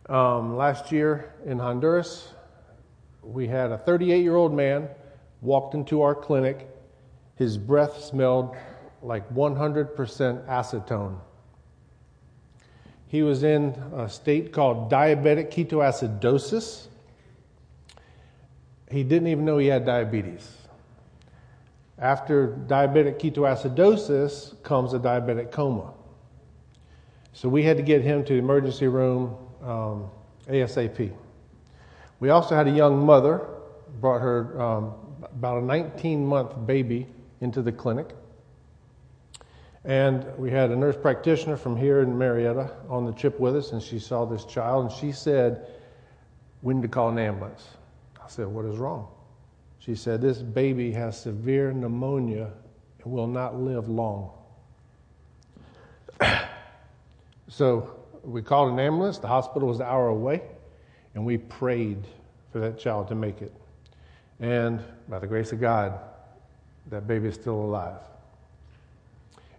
Um, 0.08 0.56
last 0.56 0.92
year 0.92 1.34
in 1.48 1.58
Honduras, 1.58 2.36
we 3.24 3.48
had 3.48 3.72
a 3.72 3.80
38 3.80 4.22
year 4.22 4.36
old 4.36 4.54
man 4.54 4.88
walked 5.42 5.74
into 5.74 6.04
our 6.04 6.14
clinic. 6.14 6.70
His 7.36 7.58
breath 7.58 8.04
smelled 8.04 8.56
like 9.02 9.28
100% 9.34 9.96
acetone. 10.46 11.18
He 13.08 13.24
was 13.24 13.42
in 13.42 13.70
a 13.96 14.08
state 14.08 14.54
called 14.54 14.92
diabetic 14.92 15.50
ketoacidosis. 15.50 16.90
He 18.92 19.04
didn't 19.04 19.30
even 19.30 19.46
know 19.46 19.58
he 19.58 19.66
had 19.66 19.84
diabetes. 19.84 20.61
After 22.02 22.58
diabetic 22.68 23.20
ketoacidosis 23.20 24.62
comes 24.64 24.94
a 24.94 25.00
diabetic 25.00 25.52
coma. 25.52 25.94
So 27.34 27.48
we 27.48 27.62
had 27.64 27.78
to 27.78 27.84
get 27.84 28.02
him 28.02 28.26
to 28.26 28.34
the 28.34 28.40
emergency 28.40 28.88
room 28.88 29.38
um, 29.64 30.10
ASAP. 30.50 31.14
We 32.20 32.30
also 32.30 32.56
had 32.56 32.68
a 32.68 32.72
young 32.72 33.06
mother, 33.06 33.48
brought 34.00 34.22
her 34.22 34.60
um, 34.60 34.94
about 35.24 35.62
a 35.62 35.66
19 35.66 36.26
month 36.26 36.54
baby 36.66 37.08
into 37.40 37.62
the 37.62 37.72
clinic. 37.72 38.16
And 39.86 40.26
we 40.38 40.52
had 40.52 40.72
a 40.72 40.76
nurse 40.76 40.98
practitioner 40.98 41.56
from 41.58 41.76
here 41.76 42.02
in 42.02 42.18
Marietta 42.18 42.72
on 42.90 43.06
the 43.06 43.12
trip 43.12 43.40
with 43.40 43.56
us, 43.56 43.72
and 43.72 43.82
she 43.82 43.98
saw 43.98 44.26
this 44.26 44.46
child, 44.46 44.86
and 44.86 44.94
she 44.94 45.12
said, 45.12 45.68
We 46.62 46.74
need 46.74 46.84
to 46.84 46.88
call 46.88 47.10
an 47.10 47.18
ambulance. 47.18 47.68
I 48.24 48.28
said, 48.28 48.48
What 48.48 48.66
is 48.66 48.78
wrong? 48.78 49.08
She 49.82 49.96
said, 49.96 50.22
This 50.22 50.38
baby 50.38 50.92
has 50.92 51.20
severe 51.20 51.74
pneumonia 51.74 52.52
and 53.04 53.12
will 53.12 53.28
not 53.28 53.60
live 53.60 53.90
long. 53.90 54.32
so 57.48 58.00
we 58.24 58.44
called 58.44 58.72
an 58.72 58.80
ambulance. 58.80 59.18
The 59.18 59.28
hospital 59.28 59.68
was 59.68 59.80
an 59.80 59.88
hour 59.88 60.08
away, 60.08 60.44
and 61.16 61.26
we 61.26 61.38
prayed 61.38 62.06
for 62.52 62.60
that 62.60 62.78
child 62.78 63.08
to 63.08 63.16
make 63.16 63.42
it. 63.42 63.52
And 64.40 64.82
by 65.10 65.18
the 65.18 65.28
grace 65.28 65.52
of 65.52 65.60
God, 65.60 66.00
that 66.92 67.08
baby 67.08 67.28
is 67.28 67.36
still 67.36 67.56
alive. 67.56 67.98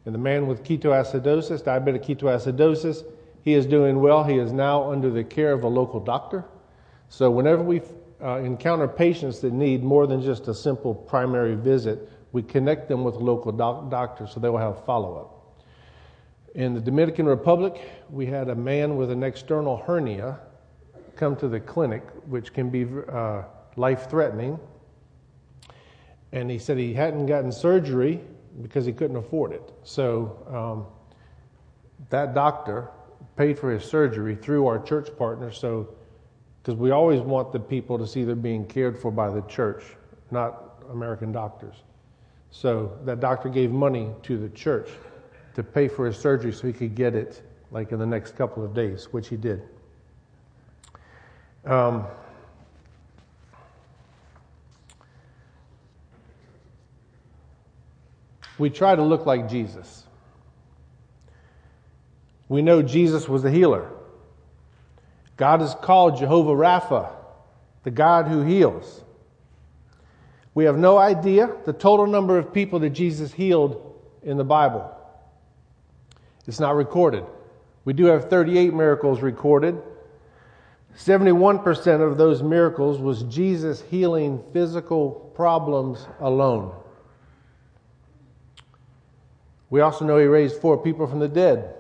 And 0.05 0.15
the 0.15 0.19
man 0.19 0.47
with 0.47 0.63
ketoacidosis, 0.63 1.63
diabetic 1.63 2.05
ketoacidosis, 2.05 3.05
he 3.43 3.55
is 3.55 3.67
doing 3.67 4.01
well. 4.01 4.23
He 4.23 4.39
is 4.39 4.53
now 4.53 4.91
under 4.91 5.11
the 5.11 5.25
care 5.25 5.53
of 5.53 5.65
a 5.65 5.69
local 5.69 5.99
doctor. 5.99 6.45
So 7.09 7.29
whenever 7.31 7.63
we 7.63 7.83
uh, 8.23 8.39
encounter 8.39 8.87
patients 8.87 9.41
that 9.41 9.53
need 9.53 9.83
more 9.83 10.07
than 10.07 10.23
just 10.23 10.49
a 10.49 10.55
simple 10.55 10.95
primary 10.95 11.55
visit, 11.55 12.11
we 12.33 12.43
connect 12.43 12.89
them 12.89 13.05
with 13.05 13.17
local 13.17 13.53
doc- 13.53 13.91
doctor 13.91 14.27
so 14.27 14.41
they 14.41 14.49
will 14.49 14.59
have 14.59 14.85
follow 14.85 15.17
up. 15.17 15.65
In 16.55 16.75
the 16.75 16.81
Dominican 16.81 17.27
Republic, 17.27 17.81
we 18.11 18.27
had 18.27 18.49
a 18.49 18.55
man 18.55 18.97
with 18.97 19.11
an 19.11 19.23
external 19.23 19.79
hernia 19.79 20.39
come 21.17 21.37
to 21.37 21.49
the 21.49 21.61
clinic, 21.61 22.03
which 22.27 22.53
can 22.53 22.71
be 22.71 22.87
uh, 23.11 23.43
life 23.77 24.09
threatening. 24.11 24.59
And 26.33 26.51
he 26.51 26.59
said 26.59 26.79
he 26.79 26.95
hadn't 26.95 27.27
gotten 27.27 27.53
surgery 27.53 28.21
because 28.61 28.85
he 28.85 28.93
couldn't 28.93 29.17
afford 29.17 29.53
it. 29.53 29.73
So 29.83 30.47
um, 30.49 30.87
that 32.11 32.35
doctor 32.35 32.91
paid 33.37 33.59
for 33.59 33.71
his 33.71 33.85
surgery 33.85 34.37
through 34.37 34.67
our 34.67 34.79
church 34.83 35.09
partner. 35.17 35.51
So, 35.51 35.95
because 36.63 36.79
we 36.79 36.93
always 36.93 37.21
want 37.21 37.53
the 37.53 37.59
people 37.59 37.99
to 37.99 38.07
see 38.07 38.23
they're 38.23 38.37
being 38.37 38.65
cared 38.65 38.97
for 38.97 39.11
by 39.11 39.29
the 39.29 39.43
church, 39.43 39.83
not 40.31 40.85
American 40.91 41.33
doctors. 41.33 41.75
So 42.53 42.97
that 43.05 43.19
doctor 43.19 43.49
gave 43.49 43.73
money 43.73 44.11
to 44.23 44.39
the 44.39 44.49
church 44.51 44.89
to 45.55 45.63
pay 45.63 45.89
for 45.89 46.07
his 46.07 46.17
surgery 46.17 46.53
so 46.53 46.69
he 46.69 46.73
could 46.73 46.95
get 46.95 47.15
it 47.15 47.43
like 47.73 47.91
in 47.91 47.99
the 47.99 48.07
next 48.07 48.37
couple 48.37 48.65
of 48.65 48.75
days, 48.75 49.09
which 49.11 49.29
he 49.29 49.37
did. 49.37 49.63
Um, 51.65 52.07
we 58.59 58.71
try 58.71 58.95
to 58.95 59.03
look 59.03 59.27
like 59.27 59.49
Jesus. 59.49 60.05
We 62.49 62.63
know 62.63 62.83
Jesus 62.83 63.29
was 63.29 63.43
the 63.43 63.51
healer. 63.51 63.91
God 65.37 65.63
is 65.63 65.75
called 65.75 66.19
Jehovah 66.19 66.53
Rapha, 66.53 67.11
the 67.85 67.91
God 67.91 68.29
who 68.29 68.43
heals. 68.43 69.03
We 70.55 70.65
have 70.65 70.77
no 70.77 70.99
idea 70.99 71.51
the 71.65 71.73
total 71.73 72.07
number 72.07 72.39
of 72.39 72.53
people 72.53 72.79
that 72.81 72.91
Jesus 72.91 73.33
healed 73.33 73.99
in 74.23 74.37
the 74.37 74.45
Bible. 74.45 74.91
It's 76.47 76.61
not 76.61 76.77
recorded. 76.77 77.25
We 77.85 77.93
do 77.93 78.07
have 78.07 78.29
38 78.29 78.75
miracles 78.75 79.21
recorded. 79.21 79.81
71% 80.97 82.07
of 82.07 82.19
those 82.19 82.43
miracles 82.43 82.99
was 82.99 83.23
Jesus 83.25 83.83
healing 83.91 84.43
physical 84.53 85.33
problems 85.35 86.07
alone. 86.21 86.75
We 89.71 89.81
also 89.81 90.05
know 90.05 90.19
he 90.19 90.27
raised 90.27 90.61
four 90.61 90.77
people 90.77 91.07
from 91.07 91.19
the 91.19 91.29
dead, 91.29 91.75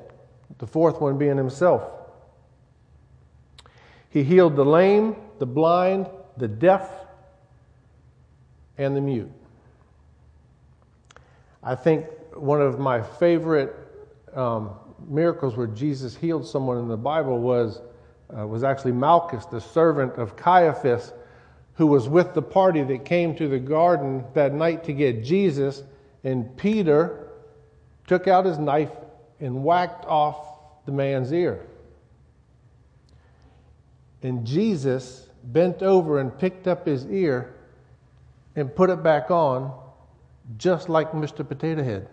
the 0.59 0.66
fourth 0.66 0.99
one 1.00 1.18
being 1.18 1.37
himself. 1.37 1.82
He 4.12 4.23
healed 4.23 4.57
the 4.57 4.64
lame, 4.64 5.16
the 5.38 5.47
blind, 5.47 6.07
the 6.37 6.47
deaf, 6.47 6.90
and 8.76 8.95
the 8.95 9.00
mute. 9.00 9.31
I 11.62 11.75
think 11.75 12.07
one 12.35 12.61
of 12.61 12.78
my 12.78 13.00
favorite 13.00 13.75
um, 14.35 14.71
miracles 15.09 15.57
where 15.57 15.66
Jesus 15.66 16.14
healed 16.14 16.47
someone 16.47 16.78
in 16.78 16.88
the 16.88 16.97
Bible 16.97 17.38
was, 17.38 17.81
uh, 18.37 18.47
was 18.47 18.64
actually 18.64 18.92
Malchus, 18.92 19.47
the 19.47 19.61
servant 19.61 20.14
of 20.16 20.37
Caiaphas, 20.37 21.13
who 21.75 21.87
was 21.87 22.06
with 22.06 22.34
the 22.34 22.43
party 22.43 22.82
that 22.82 23.06
came 23.06 23.34
to 23.37 23.49
the 23.49 23.58
garden 23.58 24.25
that 24.34 24.52
night 24.52 24.84
to 24.84 24.93
get 24.93 25.25
Jesus, 25.25 25.82
and 26.23 26.54
Peter 26.58 27.28
took 28.06 28.28
out 28.28 28.45
his 28.45 28.58
knife 28.58 28.93
and 29.41 29.65
whacked 29.65 30.04
off 30.04 30.84
the 30.84 30.93
man's 30.93 31.32
ear. 31.32 31.67
And 34.23 34.47
Jesus 34.47 35.28
bent 35.43 35.82
over 35.82 36.21
and 36.21 36.37
picked 36.37 36.69
up 36.69 36.87
his 36.87 37.06
ear 37.06 37.54
and 38.54 38.75
put 38.75 38.91
it 38.91 39.02
back 39.02 39.30
on, 39.30 39.73
just 40.56 40.89
like 40.89 41.13
Mr. 41.13 41.47
Potato 41.47 41.82
Head. 41.82 42.08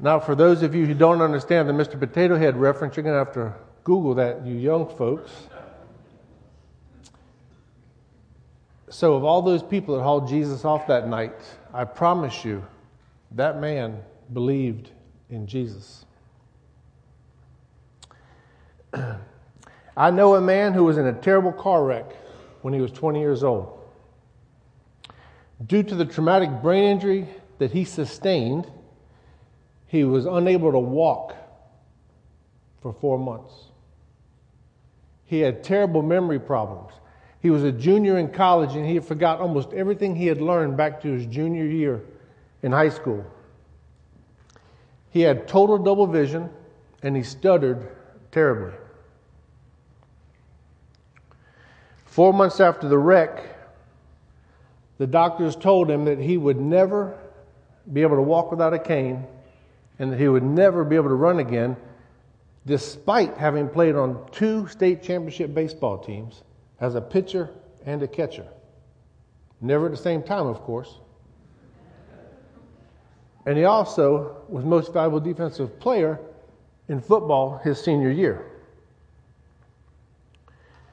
now, 0.00 0.20
for 0.20 0.34
those 0.34 0.62
of 0.62 0.74
you 0.74 0.86
who 0.86 0.94
don't 0.94 1.20
understand 1.20 1.68
the 1.68 1.72
Mr. 1.72 1.98
Potato 1.98 2.36
Head 2.36 2.56
reference, 2.56 2.96
you're 2.96 3.02
going 3.04 3.14
to 3.14 3.24
have 3.24 3.34
to 3.34 3.54
Google 3.82 4.14
that, 4.14 4.46
you 4.46 4.54
young 4.54 4.88
folks. 4.96 5.30
So, 8.90 9.14
of 9.14 9.24
all 9.24 9.42
those 9.42 9.62
people 9.62 9.96
that 9.96 10.02
hauled 10.02 10.28
Jesus 10.28 10.64
off 10.64 10.86
that 10.86 11.08
night, 11.08 11.34
I 11.72 11.84
promise 11.84 12.44
you, 12.44 12.64
that 13.32 13.60
man 13.60 14.00
believed 14.32 14.90
in 15.30 15.46
Jesus. 15.48 16.04
I 19.96 20.10
know 20.10 20.34
a 20.34 20.40
man 20.40 20.72
who 20.72 20.84
was 20.84 20.98
in 20.98 21.06
a 21.06 21.12
terrible 21.12 21.52
car 21.52 21.84
wreck 21.84 22.12
when 22.62 22.74
he 22.74 22.80
was 22.80 22.90
20 22.90 23.20
years 23.20 23.44
old. 23.44 23.78
Due 25.66 25.82
to 25.82 25.94
the 25.94 26.04
traumatic 26.04 26.50
brain 26.62 26.84
injury 26.84 27.28
that 27.58 27.70
he 27.70 27.84
sustained, 27.84 28.70
he 29.86 30.04
was 30.04 30.26
unable 30.26 30.72
to 30.72 30.78
walk 30.78 31.36
for 32.82 32.92
four 32.92 33.18
months. 33.18 33.52
He 35.24 35.40
had 35.40 35.62
terrible 35.62 36.02
memory 36.02 36.40
problems. 36.40 36.92
He 37.40 37.50
was 37.50 37.62
a 37.62 37.72
junior 37.72 38.18
in 38.18 38.28
college 38.28 38.74
and 38.74 38.86
he 38.86 38.94
had 38.94 39.04
forgot 39.04 39.40
almost 39.40 39.72
everything 39.72 40.16
he 40.16 40.26
had 40.26 40.40
learned 40.40 40.76
back 40.76 41.00
to 41.02 41.08
his 41.08 41.26
junior 41.26 41.64
year 41.64 42.02
in 42.62 42.72
high 42.72 42.88
school. 42.88 43.24
He 45.10 45.20
had 45.20 45.46
total 45.46 45.78
double 45.78 46.06
vision 46.06 46.50
and 47.02 47.14
he 47.14 47.22
stuttered 47.22 47.88
terribly. 48.32 48.72
Four 52.14 52.32
months 52.32 52.60
after 52.60 52.86
the 52.86 52.96
wreck, 52.96 53.42
the 54.98 55.06
doctors 55.08 55.56
told 55.56 55.90
him 55.90 56.04
that 56.04 56.20
he 56.20 56.38
would 56.38 56.60
never 56.60 57.18
be 57.92 58.02
able 58.02 58.14
to 58.14 58.22
walk 58.22 58.52
without 58.52 58.72
a 58.72 58.78
cane 58.78 59.26
and 59.98 60.12
that 60.12 60.20
he 60.20 60.28
would 60.28 60.44
never 60.44 60.84
be 60.84 60.94
able 60.94 61.08
to 61.08 61.16
run 61.16 61.40
again, 61.40 61.76
despite 62.66 63.36
having 63.36 63.68
played 63.68 63.96
on 63.96 64.24
two 64.30 64.68
state 64.68 65.02
championship 65.02 65.52
baseball 65.52 65.98
teams 65.98 66.44
as 66.78 66.94
a 66.94 67.00
pitcher 67.00 67.50
and 67.84 68.00
a 68.04 68.06
catcher. 68.06 68.46
Never 69.60 69.86
at 69.86 69.90
the 69.90 69.98
same 69.98 70.22
time, 70.22 70.46
of 70.46 70.60
course. 70.60 71.00
And 73.44 73.58
he 73.58 73.64
also 73.64 74.36
was 74.48 74.64
most 74.64 74.92
valuable 74.92 75.18
defensive 75.18 75.80
player 75.80 76.20
in 76.86 77.00
football 77.00 77.58
his 77.64 77.82
senior 77.82 78.10
year. 78.10 78.53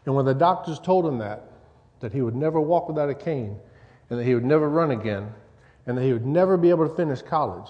And 0.05 0.15
when 0.15 0.25
the 0.25 0.33
doctors 0.33 0.79
told 0.79 1.05
him 1.05 1.19
that, 1.19 1.43
that 1.99 2.11
he 2.13 2.21
would 2.21 2.35
never 2.35 2.59
walk 2.59 2.87
without 2.87 3.09
a 3.09 3.15
cane, 3.15 3.57
and 4.09 4.19
that 4.19 4.23
he 4.23 4.33
would 4.33 4.45
never 4.45 4.67
run 4.67 4.91
again, 4.91 5.31
and 5.85 5.97
that 5.97 6.03
he 6.03 6.13
would 6.13 6.25
never 6.25 6.57
be 6.57 6.69
able 6.69 6.87
to 6.87 6.95
finish 6.95 7.21
college, 7.21 7.69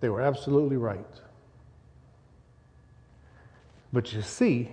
they 0.00 0.08
were 0.08 0.20
absolutely 0.20 0.76
right. 0.76 1.04
But 3.92 4.12
you 4.12 4.22
see, 4.22 4.70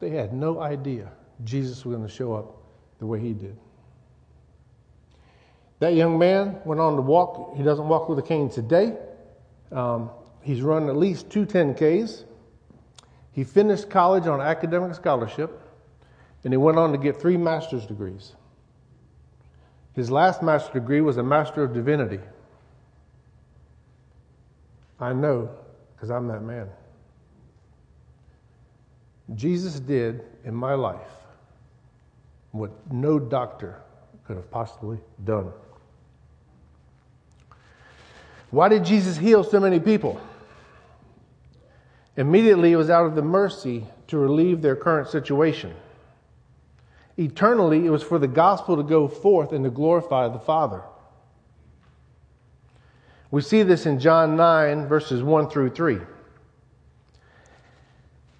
they 0.00 0.10
had 0.10 0.32
no 0.32 0.60
idea 0.60 1.10
Jesus 1.44 1.84
was 1.84 1.96
going 1.96 2.06
to 2.06 2.12
show 2.12 2.34
up 2.34 2.56
the 2.98 3.06
way 3.06 3.20
he 3.20 3.32
did. 3.32 3.56
That 5.80 5.94
young 5.94 6.18
man 6.18 6.60
went 6.64 6.80
on 6.80 6.94
to 6.94 7.02
walk. 7.02 7.56
He 7.56 7.62
doesn't 7.62 7.88
walk 7.88 8.08
with 8.08 8.18
a 8.18 8.22
cane 8.22 8.48
today. 8.48 8.96
Um, 9.72 10.10
he's 10.40 10.62
run 10.62 10.88
at 10.88 10.96
least 10.96 11.30
two 11.30 11.44
10Ks. 11.44 12.24
He 13.32 13.44
finished 13.44 13.88
college 13.88 14.26
on 14.26 14.40
academic 14.40 14.94
scholarship, 14.94 15.60
and 16.44 16.52
he 16.52 16.56
went 16.56 16.78
on 16.78 16.92
to 16.92 16.98
get 16.98 17.20
three 17.20 17.36
master's 17.36 17.86
degrees. 17.86 18.32
His 19.94 20.10
last 20.10 20.42
master's 20.42 20.72
degree 20.72 21.00
was 21.00 21.16
a 21.16 21.22
Master 21.22 21.62
of 21.62 21.72
Divinity. 21.72 22.20
I 25.00 25.12
know 25.12 25.50
because 25.94 26.10
I'm 26.10 26.28
that 26.28 26.42
man. 26.42 26.68
Jesus 29.34 29.80
did 29.80 30.22
in 30.44 30.54
my 30.54 30.74
life 30.74 31.08
what 32.52 32.70
no 32.92 33.18
doctor 33.18 33.80
could 34.26 34.36
have 34.36 34.50
possibly 34.50 34.98
done. 35.24 35.52
Why 38.50 38.68
did 38.68 38.84
Jesus 38.84 39.16
heal 39.16 39.42
so 39.42 39.58
many 39.58 39.80
people? 39.80 40.20
Immediately, 42.16 42.72
it 42.72 42.76
was 42.76 42.90
out 42.90 43.06
of 43.06 43.14
the 43.14 43.22
mercy 43.22 43.86
to 44.08 44.18
relieve 44.18 44.60
their 44.60 44.76
current 44.76 45.08
situation. 45.08 45.74
Eternally, 47.18 47.86
it 47.86 47.90
was 47.90 48.02
for 48.02 48.18
the 48.18 48.28
gospel 48.28 48.76
to 48.76 48.82
go 48.82 49.08
forth 49.08 49.52
and 49.52 49.64
to 49.64 49.70
glorify 49.70 50.28
the 50.28 50.38
Father. 50.38 50.82
We 53.30 53.40
see 53.40 53.62
this 53.62 53.86
in 53.86 53.98
John 53.98 54.36
9, 54.36 54.86
verses 54.86 55.22
1 55.22 55.48
through 55.48 55.70
3. 55.70 56.00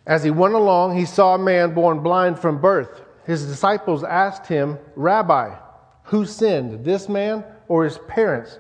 As 0.07 0.23
he 0.25 0.31
went 0.31 0.55
along, 0.55 0.97
he 0.97 1.07
saw 1.07 1.35
a 1.35 1.39
man 1.39 1.73
born 1.73 2.01
blind 2.01 2.39
from 2.39 2.61
birth. 2.61 3.03
His 3.25 3.47
disciples 3.47 4.05
asked 4.05 4.47
him, 4.47 4.79
Rabbi, 4.97 5.55
who 6.05 6.27
sinned, 6.27 6.85
this 6.85 7.09
man 7.09 7.45
or 7.69 7.85
his 7.85 7.99
parents, 8.09 8.59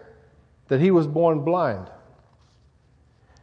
that 0.68 0.81
he 0.81 0.90
was 0.90 1.07
born 1.07 1.40
blind. 1.40 1.90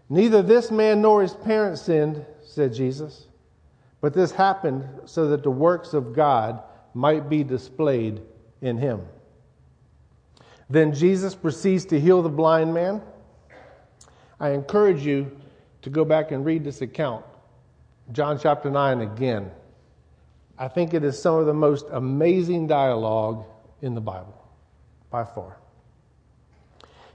Neither 0.09 0.41
this 0.41 0.71
man 0.71 1.01
nor 1.01 1.21
his 1.21 1.33
parents 1.33 1.83
sinned, 1.83 2.25
said 2.43 2.73
Jesus, 2.73 3.27
but 4.01 4.13
this 4.13 4.31
happened 4.31 4.83
so 5.05 5.27
that 5.29 5.43
the 5.43 5.51
works 5.51 5.93
of 5.93 6.13
God 6.13 6.63
might 6.93 7.29
be 7.29 7.43
displayed 7.43 8.21
in 8.61 8.77
him. 8.77 9.01
Then 10.69 10.93
Jesus 10.93 11.35
proceeds 11.35 11.85
to 11.85 11.99
heal 11.99 12.21
the 12.21 12.29
blind 12.29 12.73
man. 12.73 13.01
I 14.39 14.49
encourage 14.49 15.05
you 15.05 15.37
to 15.81 15.89
go 15.89 16.03
back 16.05 16.31
and 16.31 16.45
read 16.45 16.63
this 16.63 16.81
account, 16.81 17.25
John 18.11 18.39
chapter 18.39 18.69
9 18.69 19.01
again. 19.01 19.51
I 20.57 20.67
think 20.67 20.93
it 20.93 21.03
is 21.03 21.21
some 21.21 21.35
of 21.35 21.45
the 21.45 21.53
most 21.53 21.85
amazing 21.91 22.67
dialogue 22.67 23.45
in 23.81 23.95
the 23.95 24.01
Bible, 24.01 24.37
by 25.09 25.23
far. 25.23 25.57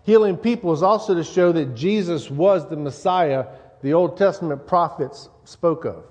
Healing 0.04 0.36
people 0.36 0.72
is 0.72 0.82
also 0.82 1.14
to 1.14 1.24
show 1.24 1.50
that 1.52 1.74
Jesus 1.74 2.30
was 2.30 2.68
the 2.68 2.76
Messiah 2.76 3.46
the 3.84 3.92
Old 3.92 4.16
Testament 4.16 4.66
prophets 4.66 5.28
spoke 5.44 5.84
of. 5.84 6.04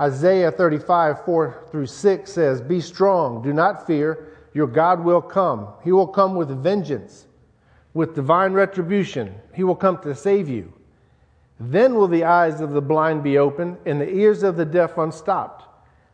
Isaiah 0.00 0.50
35, 0.50 1.24
4 1.24 1.64
through 1.70 1.86
6 1.86 2.30
says, 2.32 2.60
Be 2.60 2.80
strong, 2.80 3.40
do 3.40 3.52
not 3.52 3.86
fear, 3.86 4.34
your 4.52 4.66
God 4.66 5.04
will 5.04 5.22
come. 5.22 5.68
He 5.84 5.92
will 5.92 6.08
come 6.08 6.34
with 6.34 6.48
vengeance, 6.60 7.26
with 7.94 8.16
divine 8.16 8.52
retribution. 8.52 9.32
He 9.54 9.62
will 9.62 9.76
come 9.76 9.98
to 10.02 10.14
save 10.14 10.48
you. 10.48 10.72
Then 11.60 11.94
will 11.94 12.08
the 12.08 12.24
eyes 12.24 12.60
of 12.60 12.70
the 12.70 12.80
blind 12.80 13.22
be 13.22 13.38
opened 13.38 13.78
and 13.86 14.00
the 14.00 14.12
ears 14.12 14.42
of 14.42 14.56
the 14.56 14.64
deaf 14.64 14.98
unstopped. 14.98 15.64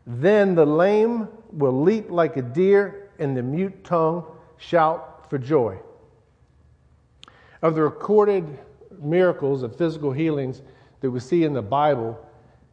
Then 0.06 0.54
the 0.54 0.66
lame 0.66 1.28
will 1.50 1.82
leap 1.82 2.10
like 2.10 2.36
a 2.36 2.42
deer 2.42 3.10
and 3.18 3.34
the 3.34 3.42
mute 3.42 3.84
tongue 3.84 4.24
shout 4.58 5.30
for 5.30 5.38
joy. 5.38 5.78
Of 7.64 7.74
the 7.76 7.82
recorded 7.82 8.58
miracles 9.00 9.62
of 9.62 9.74
physical 9.74 10.12
healings 10.12 10.60
that 11.00 11.10
we 11.10 11.18
see 11.18 11.44
in 11.44 11.54
the 11.54 11.62
Bible, 11.62 12.20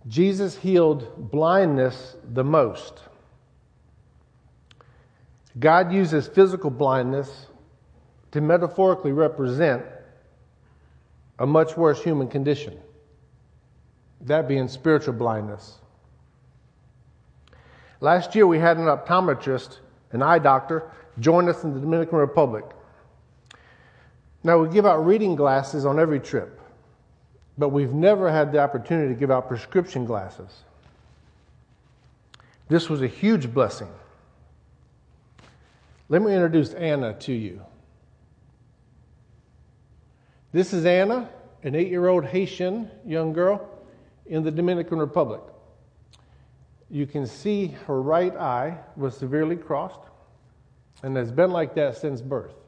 Jesus 0.09 0.57
healed 0.57 1.31
blindness 1.31 2.17
the 2.33 2.43
most. 2.43 2.99
God 5.57 5.93
uses 5.93 6.27
physical 6.27 6.69
blindness 6.69 7.45
to 8.31 8.41
metaphorically 8.41 9.13
represent 9.13 9.81
a 11.39 11.47
much 11.47 11.77
worse 11.77 12.03
human 12.03 12.27
condition, 12.27 12.77
that 14.19 14.45
being 14.45 14.67
spiritual 14.67 15.13
blindness. 15.13 15.77
Last 18.01 18.35
year, 18.35 18.45
we 18.45 18.59
had 18.59 18.75
an 18.75 18.87
optometrist, 18.87 19.79
an 20.11 20.21
eye 20.21 20.39
doctor, 20.39 20.91
join 21.17 21.47
us 21.47 21.63
in 21.63 21.73
the 21.73 21.79
Dominican 21.79 22.17
Republic. 22.17 22.65
Now, 24.43 24.57
we 24.57 24.69
give 24.69 24.85
out 24.85 25.05
reading 25.05 25.35
glasses 25.35 25.85
on 25.85 25.99
every 25.99 26.19
trip, 26.19 26.59
but 27.57 27.69
we've 27.69 27.93
never 27.93 28.31
had 28.31 28.51
the 28.51 28.59
opportunity 28.59 29.13
to 29.13 29.19
give 29.19 29.29
out 29.29 29.47
prescription 29.47 30.05
glasses. 30.05 30.63
This 32.67 32.89
was 32.89 33.01
a 33.01 33.07
huge 33.07 33.53
blessing. 33.53 33.89
Let 36.09 36.21
me 36.21 36.33
introduce 36.33 36.73
Anna 36.73 37.13
to 37.19 37.33
you. 37.33 37.61
This 40.51 40.73
is 40.73 40.85
Anna, 40.85 41.29
an 41.63 41.75
eight 41.75 41.89
year 41.89 42.07
old 42.07 42.25
Haitian 42.25 42.89
young 43.05 43.33
girl 43.33 43.69
in 44.25 44.43
the 44.43 44.51
Dominican 44.51 44.97
Republic. 44.97 45.41
You 46.89 47.05
can 47.05 47.25
see 47.25 47.67
her 47.87 48.01
right 48.01 48.35
eye 48.35 48.77
was 48.97 49.15
severely 49.15 49.55
crossed 49.55 50.01
and 51.03 51.15
has 51.15 51.31
been 51.31 51.51
like 51.51 51.75
that 51.75 51.95
since 51.97 52.21
birth. 52.21 52.60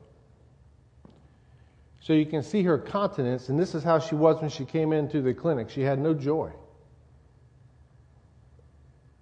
So 2.04 2.12
you 2.12 2.26
can 2.26 2.44
see 2.44 2.64
her 2.64 2.78
countenance, 2.78 3.48
and 3.48 3.58
this 3.58 3.74
is 3.74 3.82
how 3.82 3.98
she 3.98 4.14
was 4.14 4.42
when 4.42 4.50
she 4.50 4.66
came 4.66 4.92
into 4.92 5.22
the 5.22 5.34
clinic. 5.34 5.70
She 5.70 5.84
had 5.84 6.00
no 6.00 6.14
joy. 6.14 6.52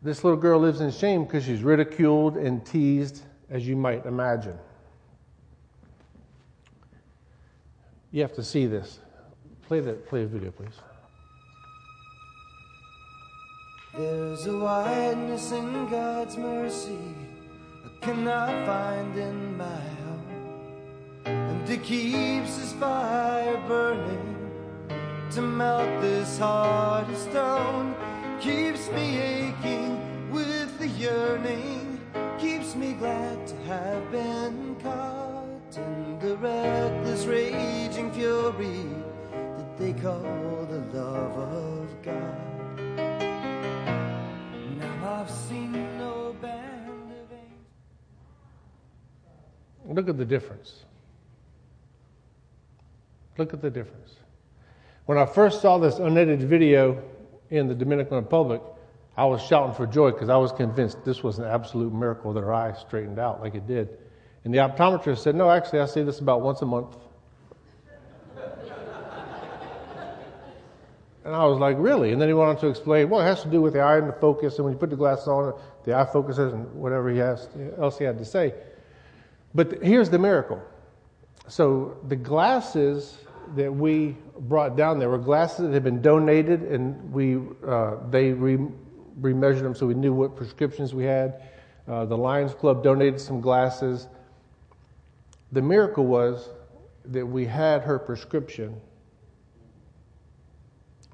This 0.01 0.23
little 0.23 0.39
girl 0.39 0.59
lives 0.59 0.81
in 0.81 0.89
shame 0.89 1.25
because 1.25 1.45
she's 1.45 1.61
ridiculed 1.61 2.37
and 2.37 2.65
teased, 2.65 3.21
as 3.51 3.67
you 3.67 3.75
might 3.75 4.07
imagine. 4.07 4.57
You 8.09 8.23
have 8.23 8.33
to 8.33 8.43
see 8.43 8.65
this. 8.65 8.97
Play 9.67 9.81
that 9.81 10.07
play 10.07 10.23
a 10.23 10.25
video, 10.25 10.49
please. 10.49 10.73
There's 13.95 14.47
a 14.47 14.57
wideness 14.57 15.51
in 15.51 15.87
God's 15.87 16.35
mercy 16.35 16.97
I 17.85 18.03
cannot 18.03 18.65
find 18.65 19.15
in 19.15 19.55
my 19.55 20.00
it 21.69 21.83
keeps 21.83 22.57
his 22.57 22.73
fire 22.73 23.57
burning 23.67 24.51
to 25.31 25.41
melt 25.41 26.01
this 26.01 26.37
heart 26.37 27.07
of 27.09 27.17
stone. 27.17 27.95
Keeps 28.39 28.89
me 28.91 29.17
aching 29.19 30.31
with 30.31 30.77
the 30.79 30.87
yearning, 30.87 31.99
keeps 32.39 32.75
me 32.75 32.93
glad 32.93 33.47
to 33.47 33.55
have 33.67 34.11
been 34.11 34.75
caught 34.81 35.77
in 35.77 36.19
the 36.19 36.35
reckless, 36.37 37.25
raging 37.25 38.11
fury 38.11 38.85
that 39.31 39.77
they 39.77 39.93
call 39.93 40.67
the 40.69 40.79
love 40.97 41.37
of 41.37 42.01
God. 42.01 42.37
Now 44.79 45.21
I've 45.21 45.29
seen 45.29 45.71
no 45.97 46.35
band 46.41 47.11
of 47.11 47.31
angels. 47.31 47.67
Look 49.95 50.09
at 50.09 50.17
the 50.17 50.25
difference. 50.25 50.85
Look 53.37 53.53
at 53.53 53.61
the 53.61 53.69
difference. 53.69 54.15
When 55.05 55.17
I 55.17 55.25
first 55.25 55.61
saw 55.61 55.77
this 55.77 55.99
unedited 55.99 56.47
video 56.47 57.01
in 57.49 57.67
the 57.67 57.75
Dominican 57.75 58.17
Republic, 58.17 58.61
I 59.17 59.25
was 59.25 59.41
shouting 59.41 59.73
for 59.73 59.85
joy 59.85 60.11
because 60.11 60.29
I 60.29 60.37
was 60.37 60.51
convinced 60.51 61.03
this 61.03 61.21
was 61.23 61.37
an 61.39 61.45
absolute 61.45 61.93
miracle 61.93 62.33
that 62.33 62.41
her 62.41 62.53
eye 62.53 62.73
straightened 62.73 63.19
out 63.19 63.41
like 63.41 63.55
it 63.55 63.67
did. 63.67 63.97
And 64.43 64.53
the 64.53 64.59
optometrist 64.59 65.19
said, 65.19 65.35
No, 65.35 65.49
actually, 65.51 65.79
I 65.79 65.85
see 65.85 66.03
this 66.03 66.19
about 66.19 66.41
once 66.41 66.61
a 66.61 66.65
month. 66.65 66.95
and 71.25 71.35
I 71.35 71.45
was 71.45 71.59
like, 71.59 71.77
Really? 71.77 72.11
And 72.11 72.21
then 72.21 72.29
he 72.29 72.33
went 72.33 72.49
on 72.49 72.57
to 72.57 72.67
explain, 72.67 73.09
Well, 73.09 73.21
it 73.21 73.25
has 73.25 73.41
to 73.43 73.49
do 73.49 73.61
with 73.61 73.73
the 73.73 73.81
eye 73.81 73.97
and 73.97 74.07
the 74.07 74.13
focus, 74.13 74.55
and 74.55 74.65
when 74.65 74.73
you 74.73 74.79
put 74.79 74.89
the 74.89 74.95
glasses 74.95 75.27
on, 75.27 75.53
the 75.83 75.95
eye 75.95 76.05
focuses, 76.05 76.53
and 76.53 76.73
whatever 76.73 77.09
he 77.09 77.17
has, 77.17 77.49
else 77.77 77.97
he 77.97 78.05
had 78.05 78.17
to 78.17 78.25
say. 78.25 78.53
But 79.53 79.83
here's 79.83 80.09
the 80.09 80.19
miracle. 80.19 80.61
So 81.47 81.97
the 82.07 82.15
glasses 82.15 83.17
that 83.55 83.73
we 83.73 84.15
brought 84.39 84.75
down 84.75 84.99
there 84.99 85.09
were 85.09 85.17
glasses 85.17 85.59
that 85.59 85.73
had 85.73 85.83
been 85.83 86.01
donated, 86.01 86.63
and 86.63 87.11
we 87.11 87.39
uh, 87.67 87.97
they 88.09 88.31
re- 88.31 88.67
remeasured 89.19 89.61
them 89.61 89.75
so 89.75 89.85
we 89.85 89.93
knew 89.93 90.13
what 90.13 90.35
prescriptions 90.35 90.93
we 90.93 91.03
had. 91.03 91.41
Uh, 91.87 92.05
the 92.05 92.17
Lions 92.17 92.53
Club 92.53 92.83
donated 92.83 93.19
some 93.19 93.41
glasses. 93.41 94.07
The 95.51 95.61
miracle 95.61 96.05
was 96.05 96.49
that 97.05 97.25
we 97.25 97.45
had 97.45 97.81
her 97.81 97.99
prescription, 97.99 98.79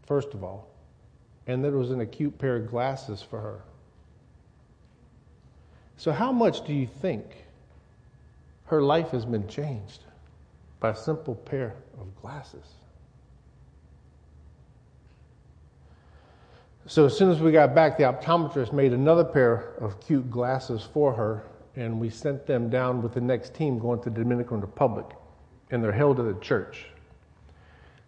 first 0.06 0.34
of 0.34 0.44
all, 0.44 0.70
and 1.48 1.64
that 1.64 1.70
it 1.70 1.78
was 1.78 1.92
an 1.92 2.02
acute 2.02 2.38
pair 2.38 2.58
of 2.58 2.70
glasses 2.70 3.22
for 3.22 3.40
her. 3.40 3.62
So, 5.96 6.12
how 6.12 6.32
much 6.32 6.66
do 6.66 6.74
you 6.74 6.86
think 6.86 7.26
her 8.66 8.84
life 8.84 9.10
has 9.10 9.26
been 9.26 9.48
changed? 9.48 10.04
By 10.80 10.90
a 10.90 10.96
simple 10.96 11.36
pair 11.36 11.76
of 12.00 12.16
glasses. 12.22 12.66
So 16.86 17.06
as 17.06 17.18
soon 17.18 17.30
as 17.30 17.42
we 17.42 17.52
got 17.52 17.76
back, 17.76 17.98
the 17.98 18.04
optometrist 18.04 18.72
made 18.72 18.94
another 18.94 19.26
pair 19.26 19.74
of 19.82 20.00
cute 20.00 20.32
glasses 20.32 20.88
for 20.94 21.14
her, 21.14 21.44
and 21.76 22.00
we 22.00 22.10
sent 22.10 22.46
them 22.46 22.70
down 22.70 23.02
with 23.02 23.14
the 23.14 23.22
next 23.22 23.54
team 23.54 23.78
going 23.78 24.02
to 24.04 24.10
the 24.10 24.22
Dominican 24.22 24.62
Republic, 24.62 25.06
and 25.70 25.84
they're 25.84 25.92
held 25.92 26.20
at 26.20 26.26
the 26.26 26.40
church. 26.40 26.86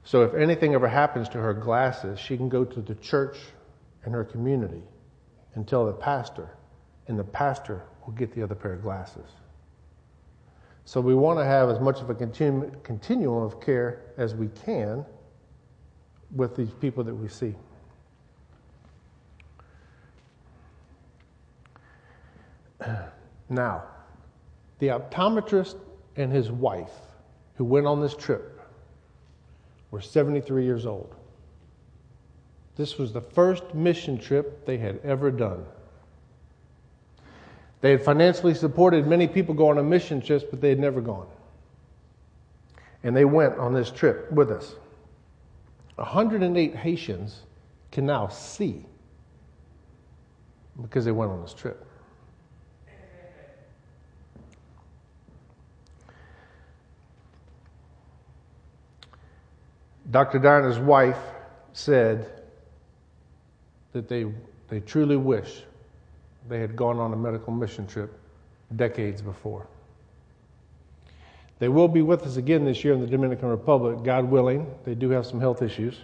So 0.05 0.23
if 0.23 0.33
anything 0.33 0.73
ever 0.75 0.87
happens 0.87 1.27
to 1.29 1.39
her 1.39 1.53
glasses, 1.53 2.19
she 2.19 2.37
can 2.37 2.47
go 2.47 2.63
to 2.63 2.81
the 2.81 2.95
church 2.95 3.37
and 4.05 4.13
her 4.13 4.23
community 4.23 4.81
and 5.55 5.67
tell 5.67 5.85
the 5.85 5.93
pastor, 5.93 6.49
and 7.07 7.19
the 7.19 7.23
pastor 7.25 7.83
will 8.05 8.13
get 8.13 8.33
the 8.33 8.41
other 8.41 8.55
pair 8.55 8.73
of 8.73 8.81
glasses. 8.81 9.27
So 10.89 10.99
we 10.99 11.13
want 11.13 11.37
to 11.37 11.45
have 11.45 11.69
as 11.69 11.79
much 11.79 12.01
of 12.01 12.09
a 12.09 12.15
continu- 12.15 12.71
continuum 12.81 13.43
of 13.43 13.61
care 13.61 14.01
as 14.17 14.33
we 14.33 14.47
can 14.65 15.05
with 16.33 16.55
these 16.55 16.71
people 16.71 17.03
that 17.03 17.13
we 17.13 17.27
see. 17.27 17.53
Now, 23.49 23.83
the 24.79 24.87
optometrist 24.87 25.75
and 26.15 26.31
his 26.31 26.49
wife 26.49 26.97
who 27.53 27.65
went 27.65 27.85
on 27.85 28.01
this 28.01 28.15
trip 28.15 28.59
were 29.91 30.01
73 30.01 30.65
years 30.65 30.87
old. 30.87 31.13
This 32.77 32.97
was 32.97 33.13
the 33.13 33.21
first 33.21 33.75
mission 33.75 34.17
trip 34.17 34.65
they 34.65 34.79
had 34.79 34.99
ever 35.03 35.29
done. 35.29 35.67
They 37.81 37.91
had 37.91 38.03
financially 38.03 38.53
supported 38.53 39.07
many 39.07 39.27
people 39.27 39.53
going 39.55 39.77
on 39.77 39.89
mission 39.89 40.21
trips, 40.21 40.43
but 40.49 40.59
they 40.59 40.69
had 40.69 40.79
never 40.79 41.01
gone. 41.01 41.27
And 43.03 43.15
they 43.15 43.25
went 43.25 43.57
on 43.57 43.73
this 43.73 43.89
trip 43.89 44.31
with 44.31 44.51
us. 44.51 44.75
108 45.95 46.75
Haitians 46.75 47.41
can 47.91 48.05
now 48.05 48.27
see 48.27 48.85
because 50.81 51.05
they 51.05 51.11
went 51.11 51.31
on 51.31 51.41
this 51.41 51.53
trip. 51.53 51.85
Dr. 60.11 60.39
Diana's 60.39 60.79
wife 60.79 61.19
said 61.73 62.27
that 63.93 64.07
they, 64.07 64.25
they 64.67 64.79
truly 64.79 65.17
wish 65.17 65.63
they 66.49 66.59
had 66.59 66.75
gone 66.75 66.97
on 66.97 67.13
a 67.13 67.15
medical 67.15 67.53
mission 67.53 67.87
trip 67.87 68.11
decades 68.75 69.21
before. 69.21 69.67
They 71.59 71.67
will 71.67 71.87
be 71.87 72.01
with 72.01 72.23
us 72.23 72.37
again 72.37 72.65
this 72.65 72.83
year 72.83 72.93
in 72.93 73.01
the 73.01 73.07
Dominican 73.07 73.49
Republic, 73.49 74.03
God 74.03 74.25
willing. 74.25 74.65
They 74.85 74.95
do 74.95 75.09
have 75.11 75.25
some 75.25 75.39
health 75.39 75.61
issues, 75.61 75.99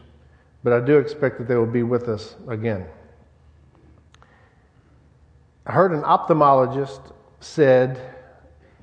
but 0.64 0.74
I 0.74 0.86
do 0.86 0.98
expect 0.98 1.38
that 1.40 1.48
they 1.48 1.56
will 1.56 1.66
be 1.66 1.84
with 1.84 2.08
us 2.10 2.36
again. 2.48 2.86
I 5.66 5.72
heard 5.72 5.94
an 5.94 6.02
ophthalmologist 6.02 7.12
said 7.40 8.00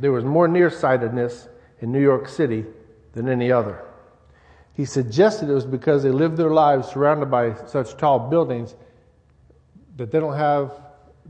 there 0.00 0.12
was 0.12 0.24
more 0.24 0.48
nearsightedness 0.48 1.48
in 1.80 1.92
New 1.92 2.00
York 2.00 2.28
City 2.28 2.64
than 3.12 3.28
any 3.28 3.52
other. 3.52 3.84
He 4.74 4.84
suggested 4.84 5.48
it 5.50 5.52
was 5.52 5.66
because 5.66 6.02
they 6.02 6.10
live 6.10 6.36
their 6.36 6.50
lives 6.50 6.88
surrounded 6.88 7.30
by 7.30 7.54
such 7.66 7.96
tall 7.98 8.18
buildings 8.30 8.74
that 9.96 10.10
they 10.10 10.18
don't 10.18 10.36
have 10.36 10.72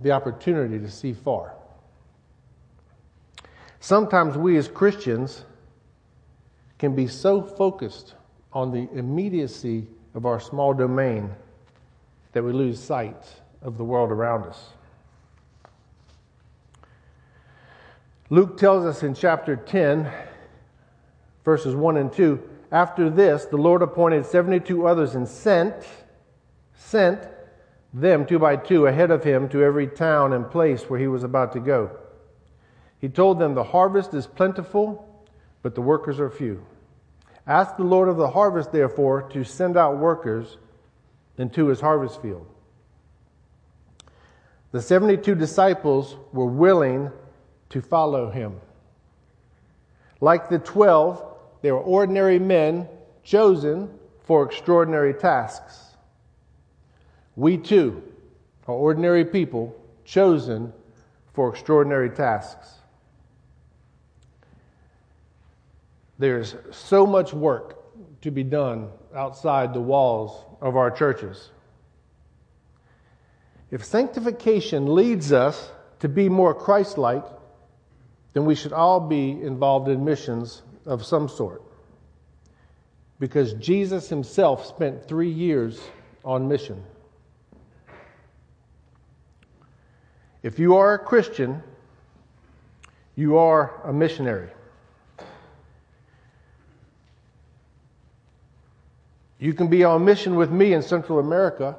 the 0.01 0.11
opportunity 0.11 0.79
to 0.79 0.91
see 0.91 1.13
far. 1.13 1.55
Sometimes 3.81 4.37
we 4.37 4.57
as 4.57 4.69
Christians 4.69 5.45
can 6.79 6.95
be 6.95 7.07
so 7.07 7.43
focused 7.43 8.15
on 8.53 8.71
the 8.71 8.89
immediacy 8.97 9.87
of 10.15 10.27
our 10.27 10.41
small 10.41 10.73
domain 10.75 11.31
that 12.33 12.43
we 12.43 12.53
lose 12.53 12.83
sight 12.83 13.25
of 13.61 13.77
the 13.77 13.85
world 13.85 14.11
around 14.11 14.45
us. 14.45 14.71
Luke 18.31 18.57
tells 18.57 18.85
us 18.85 19.03
in 19.03 19.15
chapter 19.15 19.57
10, 19.57 20.11
verses 21.45 21.75
1 21.75 21.97
and 21.99 22.13
2 22.13 22.49
after 22.73 23.11
this, 23.11 23.45
the 23.45 23.59
Lord 23.59 23.83
appointed 23.83 24.25
72 24.25 24.87
others 24.87 25.15
and 25.15 25.29
sent, 25.29 25.75
sent 26.75 27.29
them 27.93 28.27
two 28.27 28.39
by 28.39 28.57
two 28.57 28.87
ahead 28.87 29.11
of 29.11 29.25
him 29.25 29.49
to 29.51 29.63
every 29.63 29.87
town 29.87 30.33
and 30.33 30.51
place 30.51 30.89
where 30.89 30.99
he 30.99 31.09
was 31.09 31.25
about 31.25 31.53
to 31.53 31.61
go. 31.61 31.91
He 32.99 33.09
told 33.09 33.39
them, 33.39 33.55
The 33.55 33.65
harvest 33.65 34.15
is 34.15 34.27
plentiful, 34.27 35.25
but 35.63 35.75
the 35.75 35.83
workers 35.83 36.21
are 36.21 36.31
few. 36.31 36.65
Ask 37.47 37.77
the 37.77 37.85
Lord 37.85 38.09
of 38.09 38.17
the 38.17 38.31
harvest, 38.31 38.73
therefore, 38.73 39.23
to 39.31 39.45
send 39.45 39.77
out 39.77 39.99
workers 39.99 40.57
into 41.37 41.67
his 41.67 41.81
harvest 41.81 42.23
field. 42.23 42.47
The 44.71 44.81
72 44.81 45.35
disciples 45.35 46.17
were 46.33 46.47
willing 46.47 47.11
to 47.71 47.83
follow 47.83 48.31
him. 48.31 48.61
Like 50.21 50.49
the 50.49 50.61
12, 50.61 51.23
they 51.63 51.73
were 51.73 51.81
ordinary 51.81 52.39
men 52.39 52.89
chosen 53.25 53.91
for 54.21 54.45
extraordinary 54.45 55.13
tasks. 55.13 55.82
We 57.37 57.57
too 57.59 58.03
are 58.67 58.75
ordinary 58.75 59.25
people 59.25 59.75
chosen 60.05 60.73
for 61.35 61.51
extraordinary 61.51 62.11
tasks. 62.11 62.69
There's 66.19 66.55
so 66.71 67.07
much 67.07 67.33
work 67.33 67.79
to 68.23 68.31
be 68.31 68.45
done 68.45 68.89
outside 69.15 69.75
the 69.75 69.81
walls 69.81 70.45
of 70.61 70.77
our 70.77 70.91
churches. 70.91 71.51
If 73.71 73.85
sanctification 73.85 74.95
leads 74.95 75.33
us 75.33 75.71
to 76.01 76.09
be 76.09 76.29
more 76.29 76.55
Christ 76.55 76.99
like, 76.99 77.25
then 78.35 78.45
we 78.45 78.55
should 78.55 78.73
all 78.73 79.01
be 79.01 79.31
involved 79.31 79.89
in 79.89 80.05
missions 80.05 80.63
of 80.87 81.05
some 81.05 81.29
sort. 81.29 81.63
Because 83.19 83.55
Jesus 83.55 84.09
himself 84.09 84.67
spent 84.67 85.09
three 85.09 85.31
years 85.31 85.81
on 86.25 86.49
mission. 86.49 86.83
If 90.43 90.59
you 90.59 90.77
are 90.77 90.95
a 90.95 90.99
Christian, 90.99 91.63
you 93.15 93.37
are 93.37 93.81
a 93.85 93.93
missionary. 93.93 94.49
You 99.39 99.55
can 99.55 99.69
be 99.69 99.85
on 99.85 100.05
mission 100.05 100.37
with 100.37 100.51
me 100.51 100.73
in 100.73 100.83
Central 100.83 101.19
America, 101.19 101.77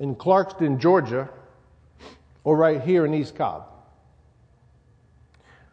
in 0.00 0.14
Clarkston, 0.14 0.78
Georgia, 0.78 1.28
or 2.44 2.56
right 2.56 2.80
here 2.80 3.04
in 3.04 3.14
East 3.14 3.36
Cobb. 3.36 3.64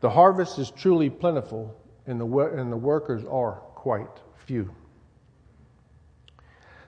The 0.01 0.09
harvest 0.09 0.59
is 0.59 0.69
truly 0.71 1.09
plentiful, 1.09 1.75
and 2.07 2.19
the, 2.19 2.25
and 2.25 2.71
the 2.71 2.77
workers 2.77 3.23
are 3.25 3.53
quite 3.75 4.07
few. 4.45 4.69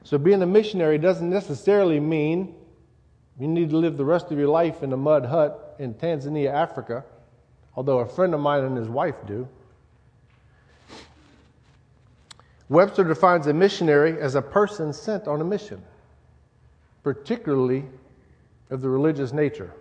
So, 0.03 0.17
being 0.17 0.41
a 0.41 0.45
missionary 0.45 0.97
doesn't 0.97 1.29
necessarily 1.29 1.99
mean 1.99 2.53
you 3.39 3.47
need 3.47 3.69
to 3.69 3.77
live 3.77 3.97
the 3.97 4.05
rest 4.05 4.31
of 4.31 4.37
your 4.37 4.47
life 4.47 4.81
in 4.81 4.93
a 4.93 4.97
mud 4.97 5.25
hut 5.25 5.75
in 5.79 5.93
Tanzania, 5.93 6.53
Africa, 6.53 7.03
although 7.75 7.99
a 7.99 8.05
friend 8.05 8.33
of 8.33 8.39
mine 8.39 8.63
and 8.63 8.77
his 8.77 8.87
wife 8.87 9.15
do. 9.27 9.47
Webster 12.69 13.03
defines 13.03 13.45
a 13.47 13.53
missionary 13.53 14.19
as 14.19 14.35
a 14.35 14.41
person 14.41 14.91
sent 14.93 15.27
on 15.27 15.41
a 15.41 15.43
mission, 15.43 15.83
particularly 17.03 17.85
of 18.69 18.81
the 18.81 18.89
religious 18.89 19.33
nature. 19.33 19.71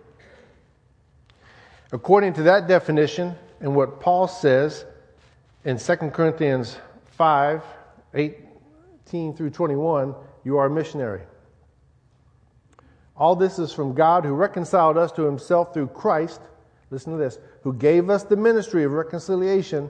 According 1.91 2.33
to 2.33 2.43
that 2.43 2.67
definition, 2.67 3.35
and 3.61 3.75
what 3.75 3.99
Paul 3.99 4.27
says 4.27 4.85
in 5.63 5.77
2 5.77 5.95
Corinthians 6.11 6.77
5 7.11 7.63
18 8.13 9.35
through 9.35 9.49
21, 9.49 10.13
you 10.43 10.57
are 10.57 10.67
a 10.67 10.69
missionary. 10.69 11.21
All 13.17 13.35
this 13.35 13.59
is 13.59 13.71
from 13.71 13.93
God 13.93 14.25
who 14.25 14.33
reconciled 14.33 14.97
us 14.97 15.11
to 15.13 15.23
himself 15.23 15.73
through 15.73 15.87
Christ. 15.87 16.41
Listen 16.91 17.13
to 17.13 17.17
this 17.17 17.39
who 17.63 17.73
gave 17.73 18.09
us 18.09 18.23
the 18.23 18.35
ministry 18.35 18.83
of 18.83 18.91
reconciliation, 18.91 19.89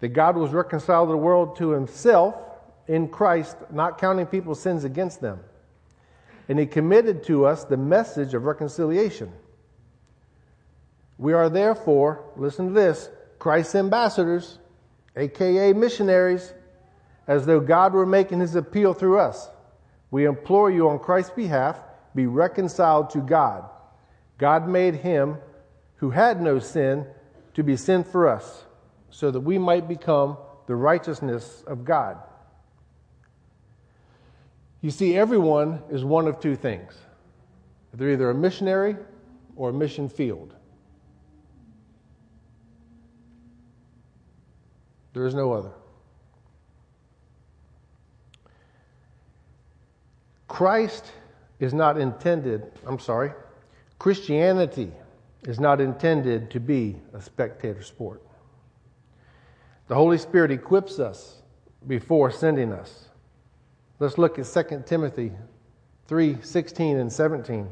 that 0.00 0.08
God 0.08 0.36
was 0.36 0.52
reconciled 0.52 1.08
the 1.08 1.16
world 1.16 1.56
to 1.56 1.70
himself 1.70 2.34
in 2.88 3.08
Christ, 3.08 3.56
not 3.70 3.98
counting 3.98 4.26
people's 4.26 4.60
sins 4.60 4.84
against 4.84 5.20
them. 5.20 5.40
And 6.48 6.58
he 6.58 6.66
committed 6.66 7.24
to 7.24 7.46
us 7.46 7.64
the 7.64 7.76
message 7.76 8.34
of 8.34 8.44
reconciliation. 8.44 9.32
We 11.18 11.32
are 11.32 11.48
therefore, 11.48 12.24
listen 12.36 12.68
to 12.68 12.72
this, 12.72 13.08
Christ's 13.38 13.74
ambassadors, 13.74 14.58
aka 15.16 15.72
missionaries, 15.72 16.52
as 17.26 17.46
though 17.46 17.60
God 17.60 17.92
were 17.94 18.06
making 18.06 18.40
his 18.40 18.54
appeal 18.54 18.92
through 18.92 19.18
us. 19.18 19.48
We 20.10 20.26
implore 20.26 20.70
you 20.70 20.88
on 20.88 20.98
Christ's 20.98 21.32
behalf, 21.32 21.78
be 22.16 22.26
reconciled 22.26 23.10
to 23.10 23.18
God. 23.20 23.68
God 24.38 24.66
made 24.66 24.96
him 24.96 25.36
who 25.96 26.10
had 26.10 26.40
no 26.40 26.58
sin 26.58 27.06
to 27.54 27.62
be 27.62 27.76
sin 27.76 28.04
for 28.04 28.28
us, 28.28 28.64
so 29.10 29.30
that 29.30 29.40
we 29.40 29.56
might 29.56 29.88
become 29.88 30.36
the 30.66 30.74
righteousness 30.74 31.62
of 31.66 31.84
God. 31.84 32.18
You 34.82 34.90
see, 34.90 35.16
everyone 35.16 35.82
is 35.90 36.04
one 36.04 36.26
of 36.26 36.40
two 36.40 36.56
things 36.56 36.94
they're 37.94 38.10
either 38.10 38.28
a 38.28 38.34
missionary 38.34 38.94
or 39.56 39.70
a 39.70 39.72
mission 39.72 40.06
field. 40.06 40.54
There 45.14 45.24
is 45.24 45.34
no 45.34 45.54
other. 45.54 45.72
Christ 50.46 51.10
is 51.60 51.72
not 51.72 51.98
intended, 51.98 52.70
I'm 52.86 52.98
sorry, 52.98 53.32
Christianity 53.98 54.92
is 55.44 55.58
not 55.58 55.80
intended 55.80 56.50
to 56.50 56.60
be 56.60 56.96
a 57.14 57.20
spectator 57.20 57.82
sport. 57.82 58.22
The 59.88 59.94
Holy 59.94 60.18
Spirit 60.18 60.50
equips 60.50 60.98
us 60.98 61.42
before 61.86 62.30
sending 62.30 62.72
us. 62.72 63.08
Let's 63.98 64.18
look 64.18 64.38
at 64.38 64.46
2 64.46 64.82
Timothy 64.84 65.32
3 66.08 66.38
16 66.42 66.98
and 66.98 67.12
17. 67.12 67.68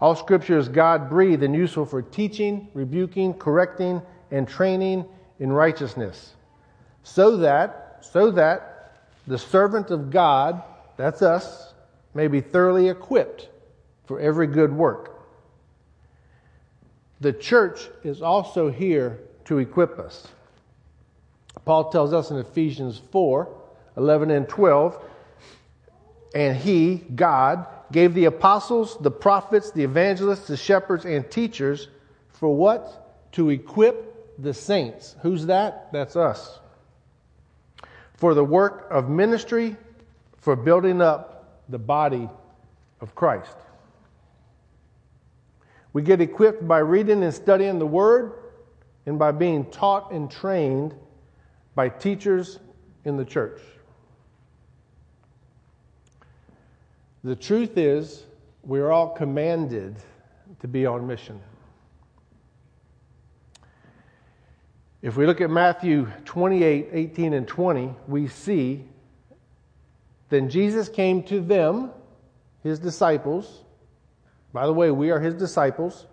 All 0.00 0.14
scripture 0.14 0.58
is 0.58 0.68
God 0.68 1.08
breathed 1.08 1.42
and 1.42 1.54
useful 1.54 1.84
for 1.84 2.02
teaching, 2.02 2.68
rebuking, 2.72 3.34
correcting, 3.34 4.00
and 4.30 4.48
training 4.48 5.04
in 5.38 5.52
righteousness 5.52 6.34
so 7.08 7.38
that, 7.38 7.98
so 8.02 8.30
that 8.32 8.92
the 9.26 9.38
servant 9.38 9.90
of 9.90 10.10
God, 10.10 10.62
that's 10.96 11.22
us, 11.22 11.67
may 12.18 12.26
be 12.26 12.40
thoroughly 12.40 12.88
equipped 12.88 13.48
for 14.06 14.18
every 14.18 14.48
good 14.48 14.72
work. 14.72 15.22
The 17.20 17.32
church 17.32 17.88
is 18.02 18.22
also 18.22 18.72
here 18.72 19.20
to 19.44 19.58
equip 19.58 20.00
us. 20.00 20.26
Paul 21.64 21.92
tells 21.92 22.12
us 22.12 22.32
in 22.32 22.38
Ephesians 22.38 23.00
4 23.12 23.48
11 23.96 24.32
and 24.32 24.48
12, 24.48 25.00
and 26.34 26.56
he, 26.56 26.96
God, 26.96 27.68
gave 27.92 28.14
the 28.14 28.24
apostles, 28.24 28.98
the 29.00 29.12
prophets, 29.12 29.70
the 29.70 29.84
evangelists, 29.84 30.48
the 30.48 30.56
shepherds, 30.56 31.04
and 31.04 31.30
teachers 31.30 31.86
for 32.30 32.52
what? 32.52 33.30
To 33.34 33.50
equip 33.50 34.42
the 34.42 34.54
saints. 34.54 35.14
Who's 35.22 35.46
that? 35.46 35.92
That's 35.92 36.16
us 36.16 36.58
for 38.14 38.34
the 38.34 38.42
work 38.42 38.88
of 38.90 39.08
ministry, 39.08 39.76
for 40.38 40.56
building 40.56 41.00
up 41.00 41.37
the 41.68 41.78
body 41.78 42.28
of 43.00 43.14
Christ. 43.14 43.56
We 45.92 46.02
get 46.02 46.20
equipped 46.20 46.66
by 46.66 46.78
reading 46.78 47.22
and 47.22 47.32
studying 47.32 47.78
the 47.78 47.86
Word 47.86 48.32
and 49.06 49.18
by 49.18 49.32
being 49.32 49.64
taught 49.70 50.12
and 50.12 50.30
trained 50.30 50.94
by 51.74 51.88
teachers 51.88 52.58
in 53.04 53.16
the 53.16 53.24
church. 53.24 53.60
The 57.24 57.34
truth 57.34 57.76
is, 57.76 58.24
we're 58.62 58.90
all 58.90 59.10
commanded 59.10 59.96
to 60.60 60.68
be 60.68 60.86
on 60.86 61.06
mission. 61.06 61.40
If 65.00 65.16
we 65.16 65.26
look 65.26 65.40
at 65.40 65.50
Matthew 65.50 66.10
28 66.24 66.88
18 66.92 67.32
and 67.32 67.46
20, 67.46 67.94
we 68.08 68.28
see 68.28 68.84
then 70.28 70.50
Jesus 70.50 70.88
came 70.88 71.22
to 71.24 71.40
them, 71.40 71.90
his 72.62 72.78
disciples. 72.78 73.64
By 74.52 74.66
the 74.66 74.72
way, 74.72 74.90
we 74.90 75.10
are 75.10 75.20
his 75.20 75.34
disciples, 75.34 76.06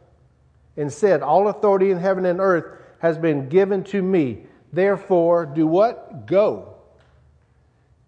and 0.78 0.92
said, 0.92 1.22
All 1.22 1.48
authority 1.48 1.92
in 1.92 1.98
heaven 1.98 2.26
and 2.26 2.40
earth 2.40 2.80
has 3.00 3.18
been 3.18 3.50
given 3.50 3.84
to 3.86 4.02
me. 4.02 4.44
Therefore, 4.72 5.46
do 5.46 5.68
what? 5.68 6.26
Go. 6.26 6.74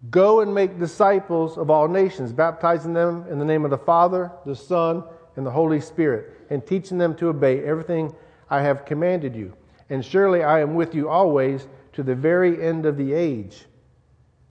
Go 0.10 0.42
and 0.42 0.54
make 0.54 0.80
disciples 0.80 1.58
of 1.58 1.70
all 1.70 1.88
nations, 1.88 2.32
baptizing 2.32 2.94
them 2.94 3.26
in 3.30 3.40
the 3.40 3.46
name 3.46 3.66
of 3.66 3.72
the 3.72 3.78
Father, 3.78 4.32
the 4.46 4.56
Son, 4.56 5.04
and 5.36 5.46
the 5.46 5.52
Holy 5.52 5.82
Spirit, 5.82 6.34
and 6.50 6.66
teaching 6.66 6.98
them 6.98 7.16
to 7.16 7.30
obey 7.30 7.64
everything 7.64 8.14
I 8.50 8.62
have 8.62 8.86
commanded 8.86 9.36
you. 9.36 9.54
And 9.90 10.04
surely 10.04 10.44
I 10.44 10.62
am 10.62 10.76
with 10.76 10.94
you 10.94 11.10
always 11.10 11.68
to 11.94 12.04
the 12.04 12.16
very 12.16 12.62
end 12.62 12.86
of 12.86 12.98
the 12.98 13.14
age. 13.14 13.66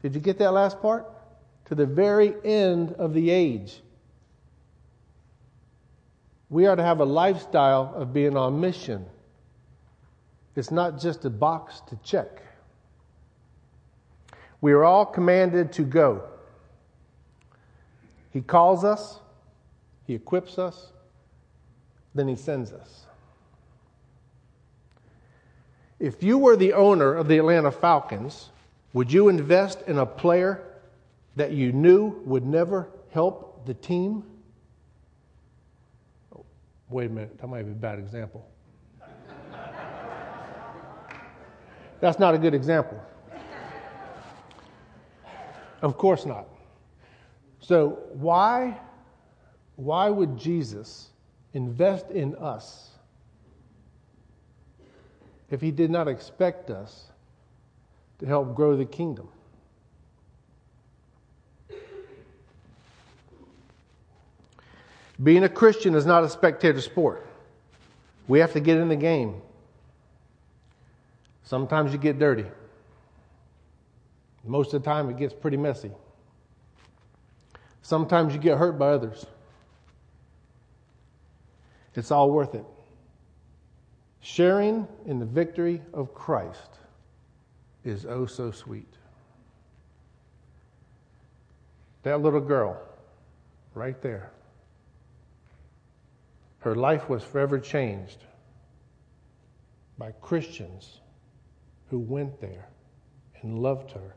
Did 0.03 0.15
you 0.15 0.21
get 0.21 0.39
that 0.39 0.53
last 0.53 0.81
part? 0.81 1.07
To 1.67 1.75
the 1.75 1.87
very 1.87 2.35
end 2.45 2.93
of 2.93 3.13
the 3.15 3.31
age. 3.31 3.81
We 6.49 6.67
are 6.67 6.77
to 6.77 6.83
have 6.83 7.01
a 7.01 7.05
lifestyle 7.05 7.93
of 7.95 8.13
being 8.13 8.37
on 8.37 8.61
mission. 8.61 9.07
It's 10.55 10.71
not 10.71 11.01
just 11.01 11.25
a 11.25 11.31
box 11.31 11.83
to 11.89 11.97
check. 12.05 12.41
We 14.61 14.73
are 14.73 14.85
all 14.85 15.05
commanded 15.05 15.73
to 15.73 15.83
go. 15.83 16.23
He 18.31 18.41
calls 18.41 18.85
us, 18.85 19.21
He 20.07 20.15
equips 20.15 20.59
us, 20.59 20.93
then 22.15 22.29
He 22.29 22.37
sends 22.37 22.73
us. 22.73 23.07
If 25.99 26.23
you 26.23 26.39
were 26.39 26.57
the 26.57 26.75
owner 26.75 27.15
of 27.15 27.29
the 27.29 27.39
Atlanta 27.39 27.71
Falcons, 27.71 28.51
would 28.93 29.13
you 29.13 29.29
invest 29.29 29.83
in 29.87 29.99
a 29.99 30.07
player 30.07 30.63
that 31.37 31.53
you 31.53 31.73
knew 31.73 32.21
would 32.25 32.45
never 32.45 32.89
help 33.11 33.67
the 33.67 33.75
team? 33.75 34.25
Oh, 36.35 36.45
wait 36.89 37.11
a 37.11 37.13
minute, 37.13 37.39
that 37.39 37.47
might 37.47 37.63
be 37.63 37.73
a 37.73 37.75
bad 37.75 37.99
example. 37.99 38.49
That's 42.01 42.19
not 42.19 42.35
a 42.35 42.39
good 42.39 42.55
example. 42.55 43.01
Of 45.83 45.99
course 45.99 46.25
not. 46.25 46.47
So, 47.61 47.99
why, 48.13 48.81
why 49.77 50.09
would 50.09 50.39
Jesus 50.39 51.11
invest 51.53 52.11
in 52.11 52.35
us 52.37 52.91
if 55.51 55.61
he 55.61 55.71
did 55.71 55.91
not 55.91 56.09
expect 56.09 56.71
us 56.71 57.11
to 58.19 58.27
help 58.27 58.55
grow 58.55 58.77
the 58.77 58.85
kingdom? 58.85 59.29
Being 65.23 65.45
a 65.45 65.49
Christian 65.49 65.95
is 65.95 66.05
not 66.05 66.25
a 66.25 66.29
spectator 66.29 66.81
sport. 66.81 67.27
We 68.29 68.39
have 68.41 68.53
to 68.53 68.61
get 68.61 68.77
in 68.77 68.89
the 68.89 68.97
game. 68.97 69.41
Sometimes 71.45 71.93
you 71.93 71.99
get 71.99 72.19
dirty. 72.19 72.47
Most 74.45 74.75
of 74.75 74.83
the 74.83 74.89
time, 74.89 75.09
it 75.11 75.17
gets 75.17 75.33
pretty 75.33 75.57
messy. 75.57 75.91
Sometimes 77.83 78.35
you 78.35 78.41
get 78.41 78.59
hurt 78.59 78.79
by 78.79 78.89
others. 78.89 79.27
It's 81.95 82.11
all 82.11 82.31
worth 82.31 82.55
it. 82.55 82.65
Sharing 84.21 84.87
in 85.07 85.19
the 85.19 85.25
victory 85.25 85.81
of 85.95 86.13
Christ 86.15 86.79
is 87.85 88.05
oh 88.05 88.27
so 88.27 88.51
sweet. 88.51 88.93
That 92.03 92.21
little 92.21 92.41
girl, 92.41 92.81
right 93.75 94.01
there, 94.03 94.31
her 96.67 96.75
life 96.75 97.09
was 97.09 97.23
forever 97.23 97.61
changed 97.61 98.25
by 99.99 100.11
Christians 100.21 101.01
who 101.91 102.01
went 102.01 102.41
there 102.41 102.67
and 103.41 103.61
loved 103.61 103.93
her, 103.93 104.17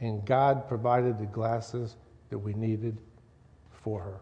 and 0.00 0.22
God 0.26 0.68
provided 0.68 1.18
the 1.18 1.24
glasses 1.24 1.96
that 2.28 2.36
we 2.36 2.52
needed 2.52 2.98
for 3.72 4.02
her. 4.02 4.20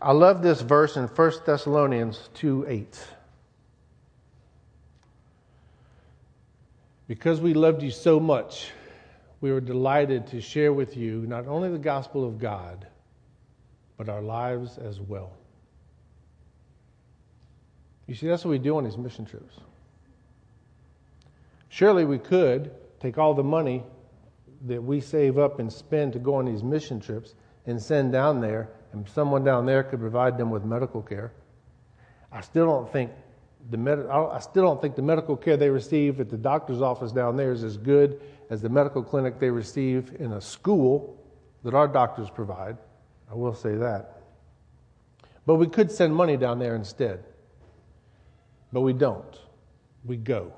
I 0.00 0.12
love 0.12 0.42
this 0.42 0.60
verse 0.60 0.96
in 0.96 1.08
1 1.08 1.32
Thessalonians 1.44 2.30
2 2.34 2.66
8. 2.68 3.06
Because 7.08 7.40
we 7.40 7.52
loved 7.52 7.82
you 7.82 7.90
so 7.90 8.20
much, 8.20 8.70
we 9.40 9.50
were 9.50 9.60
delighted 9.60 10.28
to 10.28 10.40
share 10.40 10.72
with 10.72 10.96
you 10.96 11.26
not 11.26 11.48
only 11.48 11.68
the 11.68 11.78
gospel 11.78 12.24
of 12.24 12.38
God, 12.38 12.86
but 13.96 14.08
our 14.08 14.22
lives 14.22 14.78
as 14.78 15.00
well. 15.00 15.32
You 18.06 18.14
see, 18.14 18.26
that's 18.26 18.44
what 18.44 18.50
we 18.50 18.58
do 18.58 18.76
on 18.76 18.84
these 18.84 18.98
mission 18.98 19.24
trips. 19.24 19.58
Surely 21.68 22.04
we 22.04 22.18
could 22.18 22.70
take 23.00 23.18
all 23.18 23.34
the 23.34 23.42
money 23.42 23.82
that 24.66 24.82
we 24.82 25.00
save 25.00 25.38
up 25.38 25.58
and 25.58 25.72
spend 25.72 26.12
to 26.12 26.18
go 26.18 26.36
on 26.36 26.44
these 26.44 26.62
mission 26.62 27.00
trips 27.00 27.34
and 27.66 27.80
send 27.80 28.12
down 28.12 28.40
there 28.40 28.70
and 28.92 29.08
someone 29.08 29.42
down 29.42 29.66
there 29.66 29.82
could 29.82 30.00
provide 30.00 30.38
them 30.38 30.50
with 30.50 30.64
medical 30.64 31.02
care. 31.02 31.32
I 32.30 32.40
still 32.40 32.66
don't 32.66 32.92
think 32.92 33.10
the 33.70 33.76
med- 33.76 34.06
I 34.06 34.38
still 34.40 34.64
don't 34.64 34.80
think 34.80 34.94
the 34.94 35.02
medical 35.02 35.36
care 35.36 35.56
they 35.56 35.70
receive 35.70 36.20
at 36.20 36.28
the 36.28 36.36
doctor's 36.36 36.82
office 36.82 37.12
down 37.12 37.36
there 37.36 37.52
is 37.52 37.64
as 37.64 37.76
good 37.76 38.20
as 38.50 38.60
the 38.60 38.68
medical 38.68 39.02
clinic 39.02 39.38
they 39.38 39.50
receive 39.50 40.14
in 40.18 40.32
a 40.32 40.40
school 40.40 41.18
that 41.62 41.74
our 41.74 41.88
doctors 41.88 42.28
provide. 42.28 42.76
I 43.34 43.36
will 43.36 43.54
say 43.54 43.74
that. 43.74 44.20
But 45.44 45.56
we 45.56 45.66
could 45.66 45.90
send 45.90 46.14
money 46.14 46.36
down 46.36 46.60
there 46.60 46.76
instead. 46.76 47.24
But 48.72 48.82
we 48.82 48.92
don't. 48.92 49.36
We 50.04 50.16
go. 50.16 50.52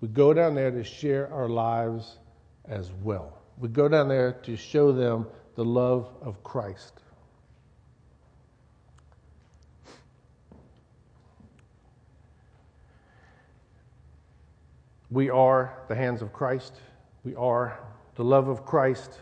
We 0.00 0.06
go 0.06 0.32
down 0.32 0.54
there 0.54 0.70
to 0.70 0.84
share 0.84 1.32
our 1.32 1.48
lives 1.48 2.18
as 2.66 2.92
well. 3.02 3.36
We 3.58 3.68
go 3.68 3.88
down 3.88 4.06
there 4.06 4.34
to 4.44 4.56
show 4.56 4.92
them 4.92 5.26
the 5.56 5.64
love 5.64 6.08
of 6.22 6.40
Christ. 6.44 7.00
We 15.10 15.30
are 15.30 15.82
the 15.88 15.96
hands 15.96 16.22
of 16.22 16.32
Christ. 16.32 16.74
We 17.24 17.34
are 17.34 17.80
the 18.14 18.24
love 18.24 18.46
of 18.46 18.64
Christ. 18.64 19.18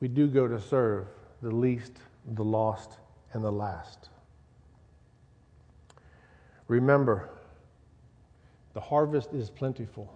We 0.00 0.08
do 0.08 0.26
go 0.26 0.48
to 0.48 0.60
serve 0.60 1.06
the 1.42 1.50
least, 1.50 1.92
the 2.26 2.44
lost, 2.44 2.92
and 3.32 3.44
the 3.44 3.52
last. 3.52 4.08
Remember, 6.68 7.28
the 8.74 8.80
harvest 8.80 9.32
is 9.32 9.50
plentiful, 9.50 10.12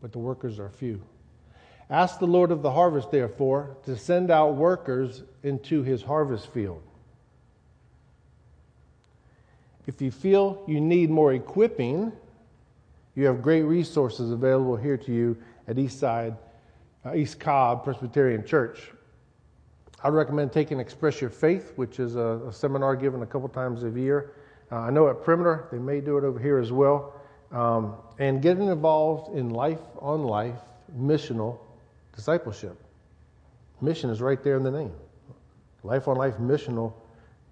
but 0.00 0.12
the 0.12 0.18
workers 0.18 0.58
are 0.58 0.68
few. 0.68 1.02
Ask 1.88 2.20
the 2.20 2.26
Lord 2.26 2.52
of 2.52 2.62
the 2.62 2.70
harvest, 2.70 3.10
therefore, 3.10 3.76
to 3.84 3.96
send 3.96 4.30
out 4.30 4.54
workers 4.54 5.24
into 5.42 5.82
his 5.82 6.02
harvest 6.02 6.46
field. 6.48 6.82
If 9.86 10.00
you 10.00 10.12
feel 10.12 10.62
you 10.68 10.80
need 10.80 11.10
more 11.10 11.32
equipping, 11.32 12.12
you 13.16 13.26
have 13.26 13.42
great 13.42 13.62
resources 13.62 14.30
available 14.30 14.76
here 14.76 14.96
to 14.98 15.12
you 15.12 15.36
at 15.66 15.76
Eastside, 15.76 16.36
uh, 17.04 17.14
East 17.14 17.40
Cobb 17.40 17.84
Presbyterian 17.84 18.44
Church. 18.44 18.90
I'd 20.02 20.12
recommend 20.12 20.52
taking 20.52 20.80
Express 20.80 21.20
Your 21.20 21.30
Faith, 21.30 21.72
which 21.76 21.98
is 21.98 22.16
a, 22.16 22.40
a 22.48 22.52
seminar 22.52 22.96
given 22.96 23.22
a 23.22 23.26
couple 23.26 23.48
times 23.48 23.84
a 23.84 23.90
year. 23.90 24.32
Uh, 24.72 24.76
I 24.76 24.90
know 24.90 25.08
at 25.08 25.22
Perimeter, 25.22 25.68
they 25.70 25.78
may 25.78 26.00
do 26.00 26.16
it 26.16 26.24
over 26.24 26.38
here 26.38 26.58
as 26.58 26.72
well. 26.72 27.14
Um, 27.52 27.96
and 28.18 28.40
getting 28.40 28.68
involved 28.68 29.36
in 29.36 29.50
life 29.50 29.80
on 29.98 30.22
life, 30.22 30.60
missional 30.96 31.58
discipleship. 32.14 32.80
Mission 33.80 34.10
is 34.10 34.20
right 34.20 34.42
there 34.42 34.56
in 34.56 34.62
the 34.62 34.70
name. 34.70 34.92
Life 35.82 36.06
on 36.08 36.16
life 36.16 36.34
missional 36.36 36.92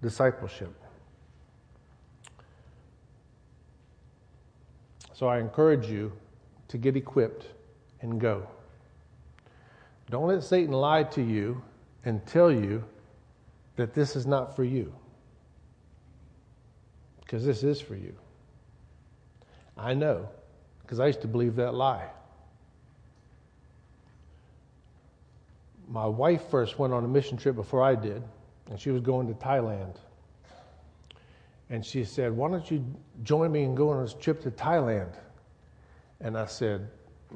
discipleship. 0.01 0.73
So 5.13 5.27
I 5.27 5.39
encourage 5.39 5.87
you 5.87 6.13
to 6.69 6.77
get 6.77 6.95
equipped 6.95 7.47
and 8.01 8.21
go. 8.21 8.47
Don't 10.09 10.27
let 10.27 10.43
Satan 10.43 10.73
lie 10.73 11.03
to 11.03 11.21
you 11.21 11.61
and 12.03 12.25
tell 12.25 12.51
you 12.51 12.83
that 13.75 13.93
this 13.93 14.15
is 14.15 14.25
not 14.25 14.55
for 14.55 14.63
you. 14.63 14.93
Because 17.21 17.45
this 17.45 17.63
is 17.63 17.79
for 17.79 17.95
you. 17.95 18.13
I 19.77 19.93
know, 19.93 20.27
because 20.81 20.99
I 20.99 21.07
used 21.07 21.21
to 21.21 21.27
believe 21.27 21.55
that 21.57 21.73
lie. 21.73 22.09
My 25.87 26.05
wife 26.05 26.49
first 26.49 26.77
went 26.77 26.93
on 26.93 27.03
a 27.05 27.07
mission 27.07 27.37
trip 27.37 27.55
before 27.55 27.83
I 27.83 27.95
did, 27.95 28.21
and 28.69 28.79
she 28.79 28.91
was 28.91 29.01
going 29.01 29.27
to 29.27 29.33
Thailand. 29.33 29.95
And 31.69 31.85
she 31.85 32.03
said, 32.03 32.35
Why 32.35 32.49
don't 32.49 32.69
you 32.69 32.83
join 33.23 33.51
me 33.51 33.63
and 33.63 33.77
go 33.77 33.89
on 33.89 34.03
this 34.03 34.15
trip 34.15 34.41
to 34.41 34.51
Thailand? 34.51 35.13
And 36.19 36.37
I 36.37 36.47
said, 36.47 36.89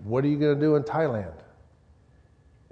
What 0.04 0.26
are 0.26 0.28
you 0.28 0.38
going 0.38 0.56
to 0.56 0.62
do 0.62 0.76
in 0.76 0.84
Thailand? 0.84 1.43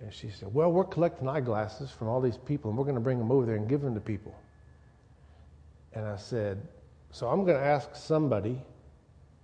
And 0.01 0.13
she 0.13 0.29
said, 0.29 0.53
Well, 0.53 0.71
we're 0.71 0.83
collecting 0.83 1.27
eyeglasses 1.27 1.91
from 1.91 2.07
all 2.07 2.21
these 2.21 2.37
people, 2.37 2.71
and 2.71 2.77
we're 2.77 2.85
going 2.85 2.95
to 2.95 3.01
bring 3.01 3.19
them 3.19 3.31
over 3.31 3.45
there 3.45 3.55
and 3.55 3.69
give 3.69 3.81
them 3.81 3.93
to 3.93 4.01
people. 4.01 4.35
And 5.93 6.05
I 6.05 6.15
said, 6.15 6.67
So 7.11 7.27
I'm 7.27 7.45
going 7.45 7.57
to 7.57 7.63
ask 7.63 7.95
somebody 7.95 8.61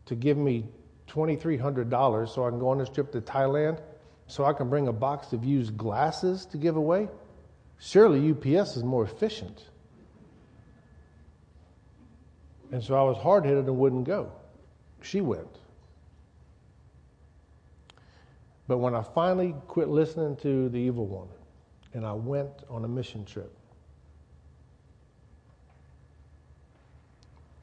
to 0.07 0.15
give 0.15 0.37
me 0.37 0.65
$2,300 1.09 2.29
so 2.29 2.45
I 2.45 2.49
can 2.49 2.59
go 2.59 2.69
on 2.69 2.79
this 2.79 2.89
trip 2.89 3.11
to 3.11 3.21
Thailand 3.21 3.79
so 4.27 4.43
I 4.43 4.53
can 4.53 4.69
bring 4.69 4.87
a 4.87 4.93
box 4.93 5.31
of 5.33 5.45
used 5.45 5.77
glasses 5.77 6.45
to 6.47 6.57
give 6.57 6.75
away? 6.75 7.07
Surely 7.79 8.31
UPS 8.31 8.75
is 8.75 8.83
more 8.83 9.03
efficient. 9.03 9.63
And 12.71 12.83
so 12.83 12.95
I 12.95 13.03
was 13.03 13.17
hard 13.17 13.45
headed 13.45 13.65
and 13.65 13.77
wouldn't 13.77 14.03
go. 14.03 14.31
She 15.01 15.21
went. 15.21 15.47
But 18.67 18.79
when 18.79 18.95
I 18.95 19.01
finally 19.01 19.55
quit 19.67 19.87
listening 19.87 20.35
to 20.37 20.69
the 20.69 20.77
evil 20.77 21.07
one 21.07 21.27
and 21.93 22.05
I 22.05 22.13
went 22.13 22.51
on 22.69 22.83
a 22.83 22.87
mission 22.87 23.23
trip, 23.25 23.55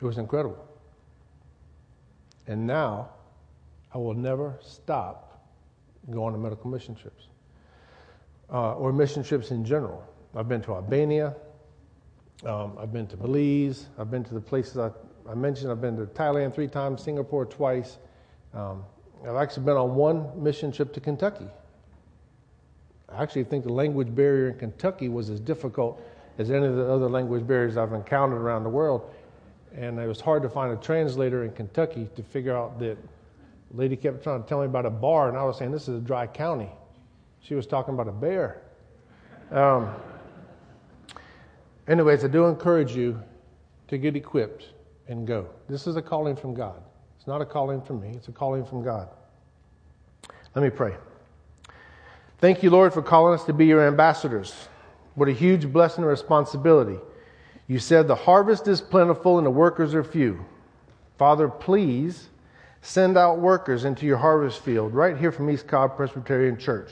it 0.00 0.04
was 0.04 0.18
incredible. 0.18 0.66
And 2.46 2.66
now 2.66 3.10
I 3.92 3.98
will 3.98 4.14
never 4.14 4.58
stop 4.60 5.48
going 6.10 6.34
on 6.34 6.42
medical 6.42 6.70
mission 6.70 6.94
trips 6.94 7.28
uh, 8.52 8.74
or 8.74 8.92
mission 8.92 9.22
trips 9.22 9.50
in 9.50 9.64
general. 9.64 10.04
I've 10.34 10.48
been 10.48 10.62
to 10.62 10.74
Albania. 10.74 11.34
Um, 12.44 12.76
I've 12.78 12.92
been 12.92 13.06
to 13.08 13.16
Belize. 13.16 13.86
I've 13.98 14.10
been 14.10 14.24
to 14.24 14.34
the 14.34 14.40
places 14.40 14.78
I, 14.78 14.90
I, 15.28 15.34
mentioned. 15.34 15.70
I've 15.70 15.80
been 15.80 15.96
to 15.96 16.06
Thailand 16.06 16.54
three 16.54 16.66
times, 16.66 17.02
Singapore 17.02 17.46
twice. 17.46 17.98
Um, 18.52 18.84
I've 19.26 19.36
actually 19.36 19.64
been 19.64 19.76
on 19.76 19.94
one 19.94 20.30
mission 20.42 20.70
trip 20.70 20.92
to 20.94 21.00
Kentucky. 21.00 21.46
I 23.08 23.22
actually 23.22 23.44
think 23.44 23.64
the 23.64 23.72
language 23.72 24.14
barrier 24.14 24.48
in 24.48 24.58
Kentucky 24.58 25.08
was 25.08 25.30
as 25.30 25.40
difficult 25.40 26.00
as 26.38 26.50
any 26.50 26.66
of 26.66 26.76
the 26.76 26.90
other 26.90 27.08
language 27.08 27.46
barriers 27.46 27.76
I've 27.76 27.92
encountered 27.92 28.38
around 28.38 28.64
the 28.64 28.70
world. 28.70 29.10
And 29.74 29.98
it 29.98 30.06
was 30.06 30.20
hard 30.20 30.42
to 30.42 30.48
find 30.48 30.72
a 30.72 30.76
translator 30.76 31.44
in 31.44 31.52
Kentucky 31.52 32.08
to 32.16 32.22
figure 32.22 32.56
out 32.56 32.78
that 32.80 32.96
lady 33.72 33.96
kept 33.96 34.22
trying 34.22 34.42
to 34.42 34.48
tell 34.48 34.60
me 34.60 34.66
about 34.66 34.86
a 34.86 34.90
bar, 34.90 35.28
and 35.28 35.36
I 35.36 35.44
was 35.44 35.58
saying, 35.58 35.70
This 35.72 35.88
is 35.88 35.98
a 35.98 36.00
dry 36.00 36.26
county. 36.26 36.70
She 37.40 37.54
was 37.54 37.66
talking 37.66 37.94
about 37.94 38.08
a 38.08 38.12
bear. 38.12 38.62
Um, 39.50 39.94
anyways, 41.88 42.24
I 42.24 42.28
do 42.28 42.46
encourage 42.46 42.94
you 42.94 43.20
to 43.88 43.98
get 43.98 44.16
equipped 44.16 44.70
and 45.08 45.26
go. 45.26 45.48
This 45.68 45.86
is 45.86 45.96
a 45.96 46.02
calling 46.02 46.36
from 46.36 46.54
God. 46.54 46.82
It's 47.24 47.28
not 47.28 47.40
a 47.40 47.46
calling 47.46 47.80
from 47.80 48.02
me, 48.02 48.10
it's 48.10 48.28
a 48.28 48.32
calling 48.32 48.66
from 48.66 48.84
God. 48.84 49.08
Let 50.54 50.62
me 50.62 50.68
pray. 50.68 50.94
Thank 52.36 52.62
you, 52.62 52.68
Lord, 52.68 52.92
for 52.92 53.00
calling 53.00 53.32
us 53.32 53.44
to 53.44 53.54
be 53.54 53.64
your 53.64 53.86
ambassadors. 53.86 54.68
What 55.14 55.30
a 55.30 55.32
huge 55.32 55.72
blessing 55.72 56.04
and 56.04 56.10
responsibility. 56.10 56.98
You 57.66 57.78
said 57.78 58.08
the 58.08 58.14
harvest 58.14 58.68
is 58.68 58.82
plentiful 58.82 59.38
and 59.38 59.46
the 59.46 59.50
workers 59.50 59.94
are 59.94 60.04
few. 60.04 60.44
Father, 61.16 61.48
please 61.48 62.28
send 62.82 63.16
out 63.16 63.38
workers 63.38 63.86
into 63.86 64.04
your 64.04 64.18
harvest 64.18 64.60
field 64.60 64.92
right 64.92 65.16
here 65.16 65.32
from 65.32 65.48
East 65.48 65.66
Cobb 65.66 65.96
Presbyterian 65.96 66.58
Church. 66.58 66.90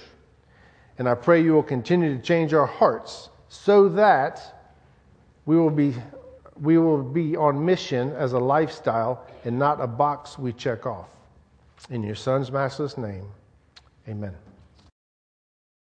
And 0.96 1.06
I 1.10 1.14
pray 1.14 1.44
you 1.44 1.52
will 1.52 1.62
continue 1.62 2.16
to 2.16 2.22
change 2.22 2.54
our 2.54 2.64
hearts 2.64 3.28
so 3.50 3.86
that 3.90 4.40
we 5.44 5.58
will 5.58 5.68
be, 5.68 5.94
we 6.62 6.78
will 6.78 7.02
be 7.02 7.36
on 7.36 7.62
mission 7.62 8.12
as 8.12 8.32
a 8.32 8.38
lifestyle 8.38 9.26
and 9.44 9.58
not 9.58 9.80
a 9.80 9.86
box 9.86 10.38
we 10.38 10.52
check 10.52 10.86
off. 10.86 11.08
In 11.90 12.04
your 12.04 12.14
son's 12.14 12.52
matchless 12.52 12.96
name, 12.96 13.26
amen. 14.08 14.34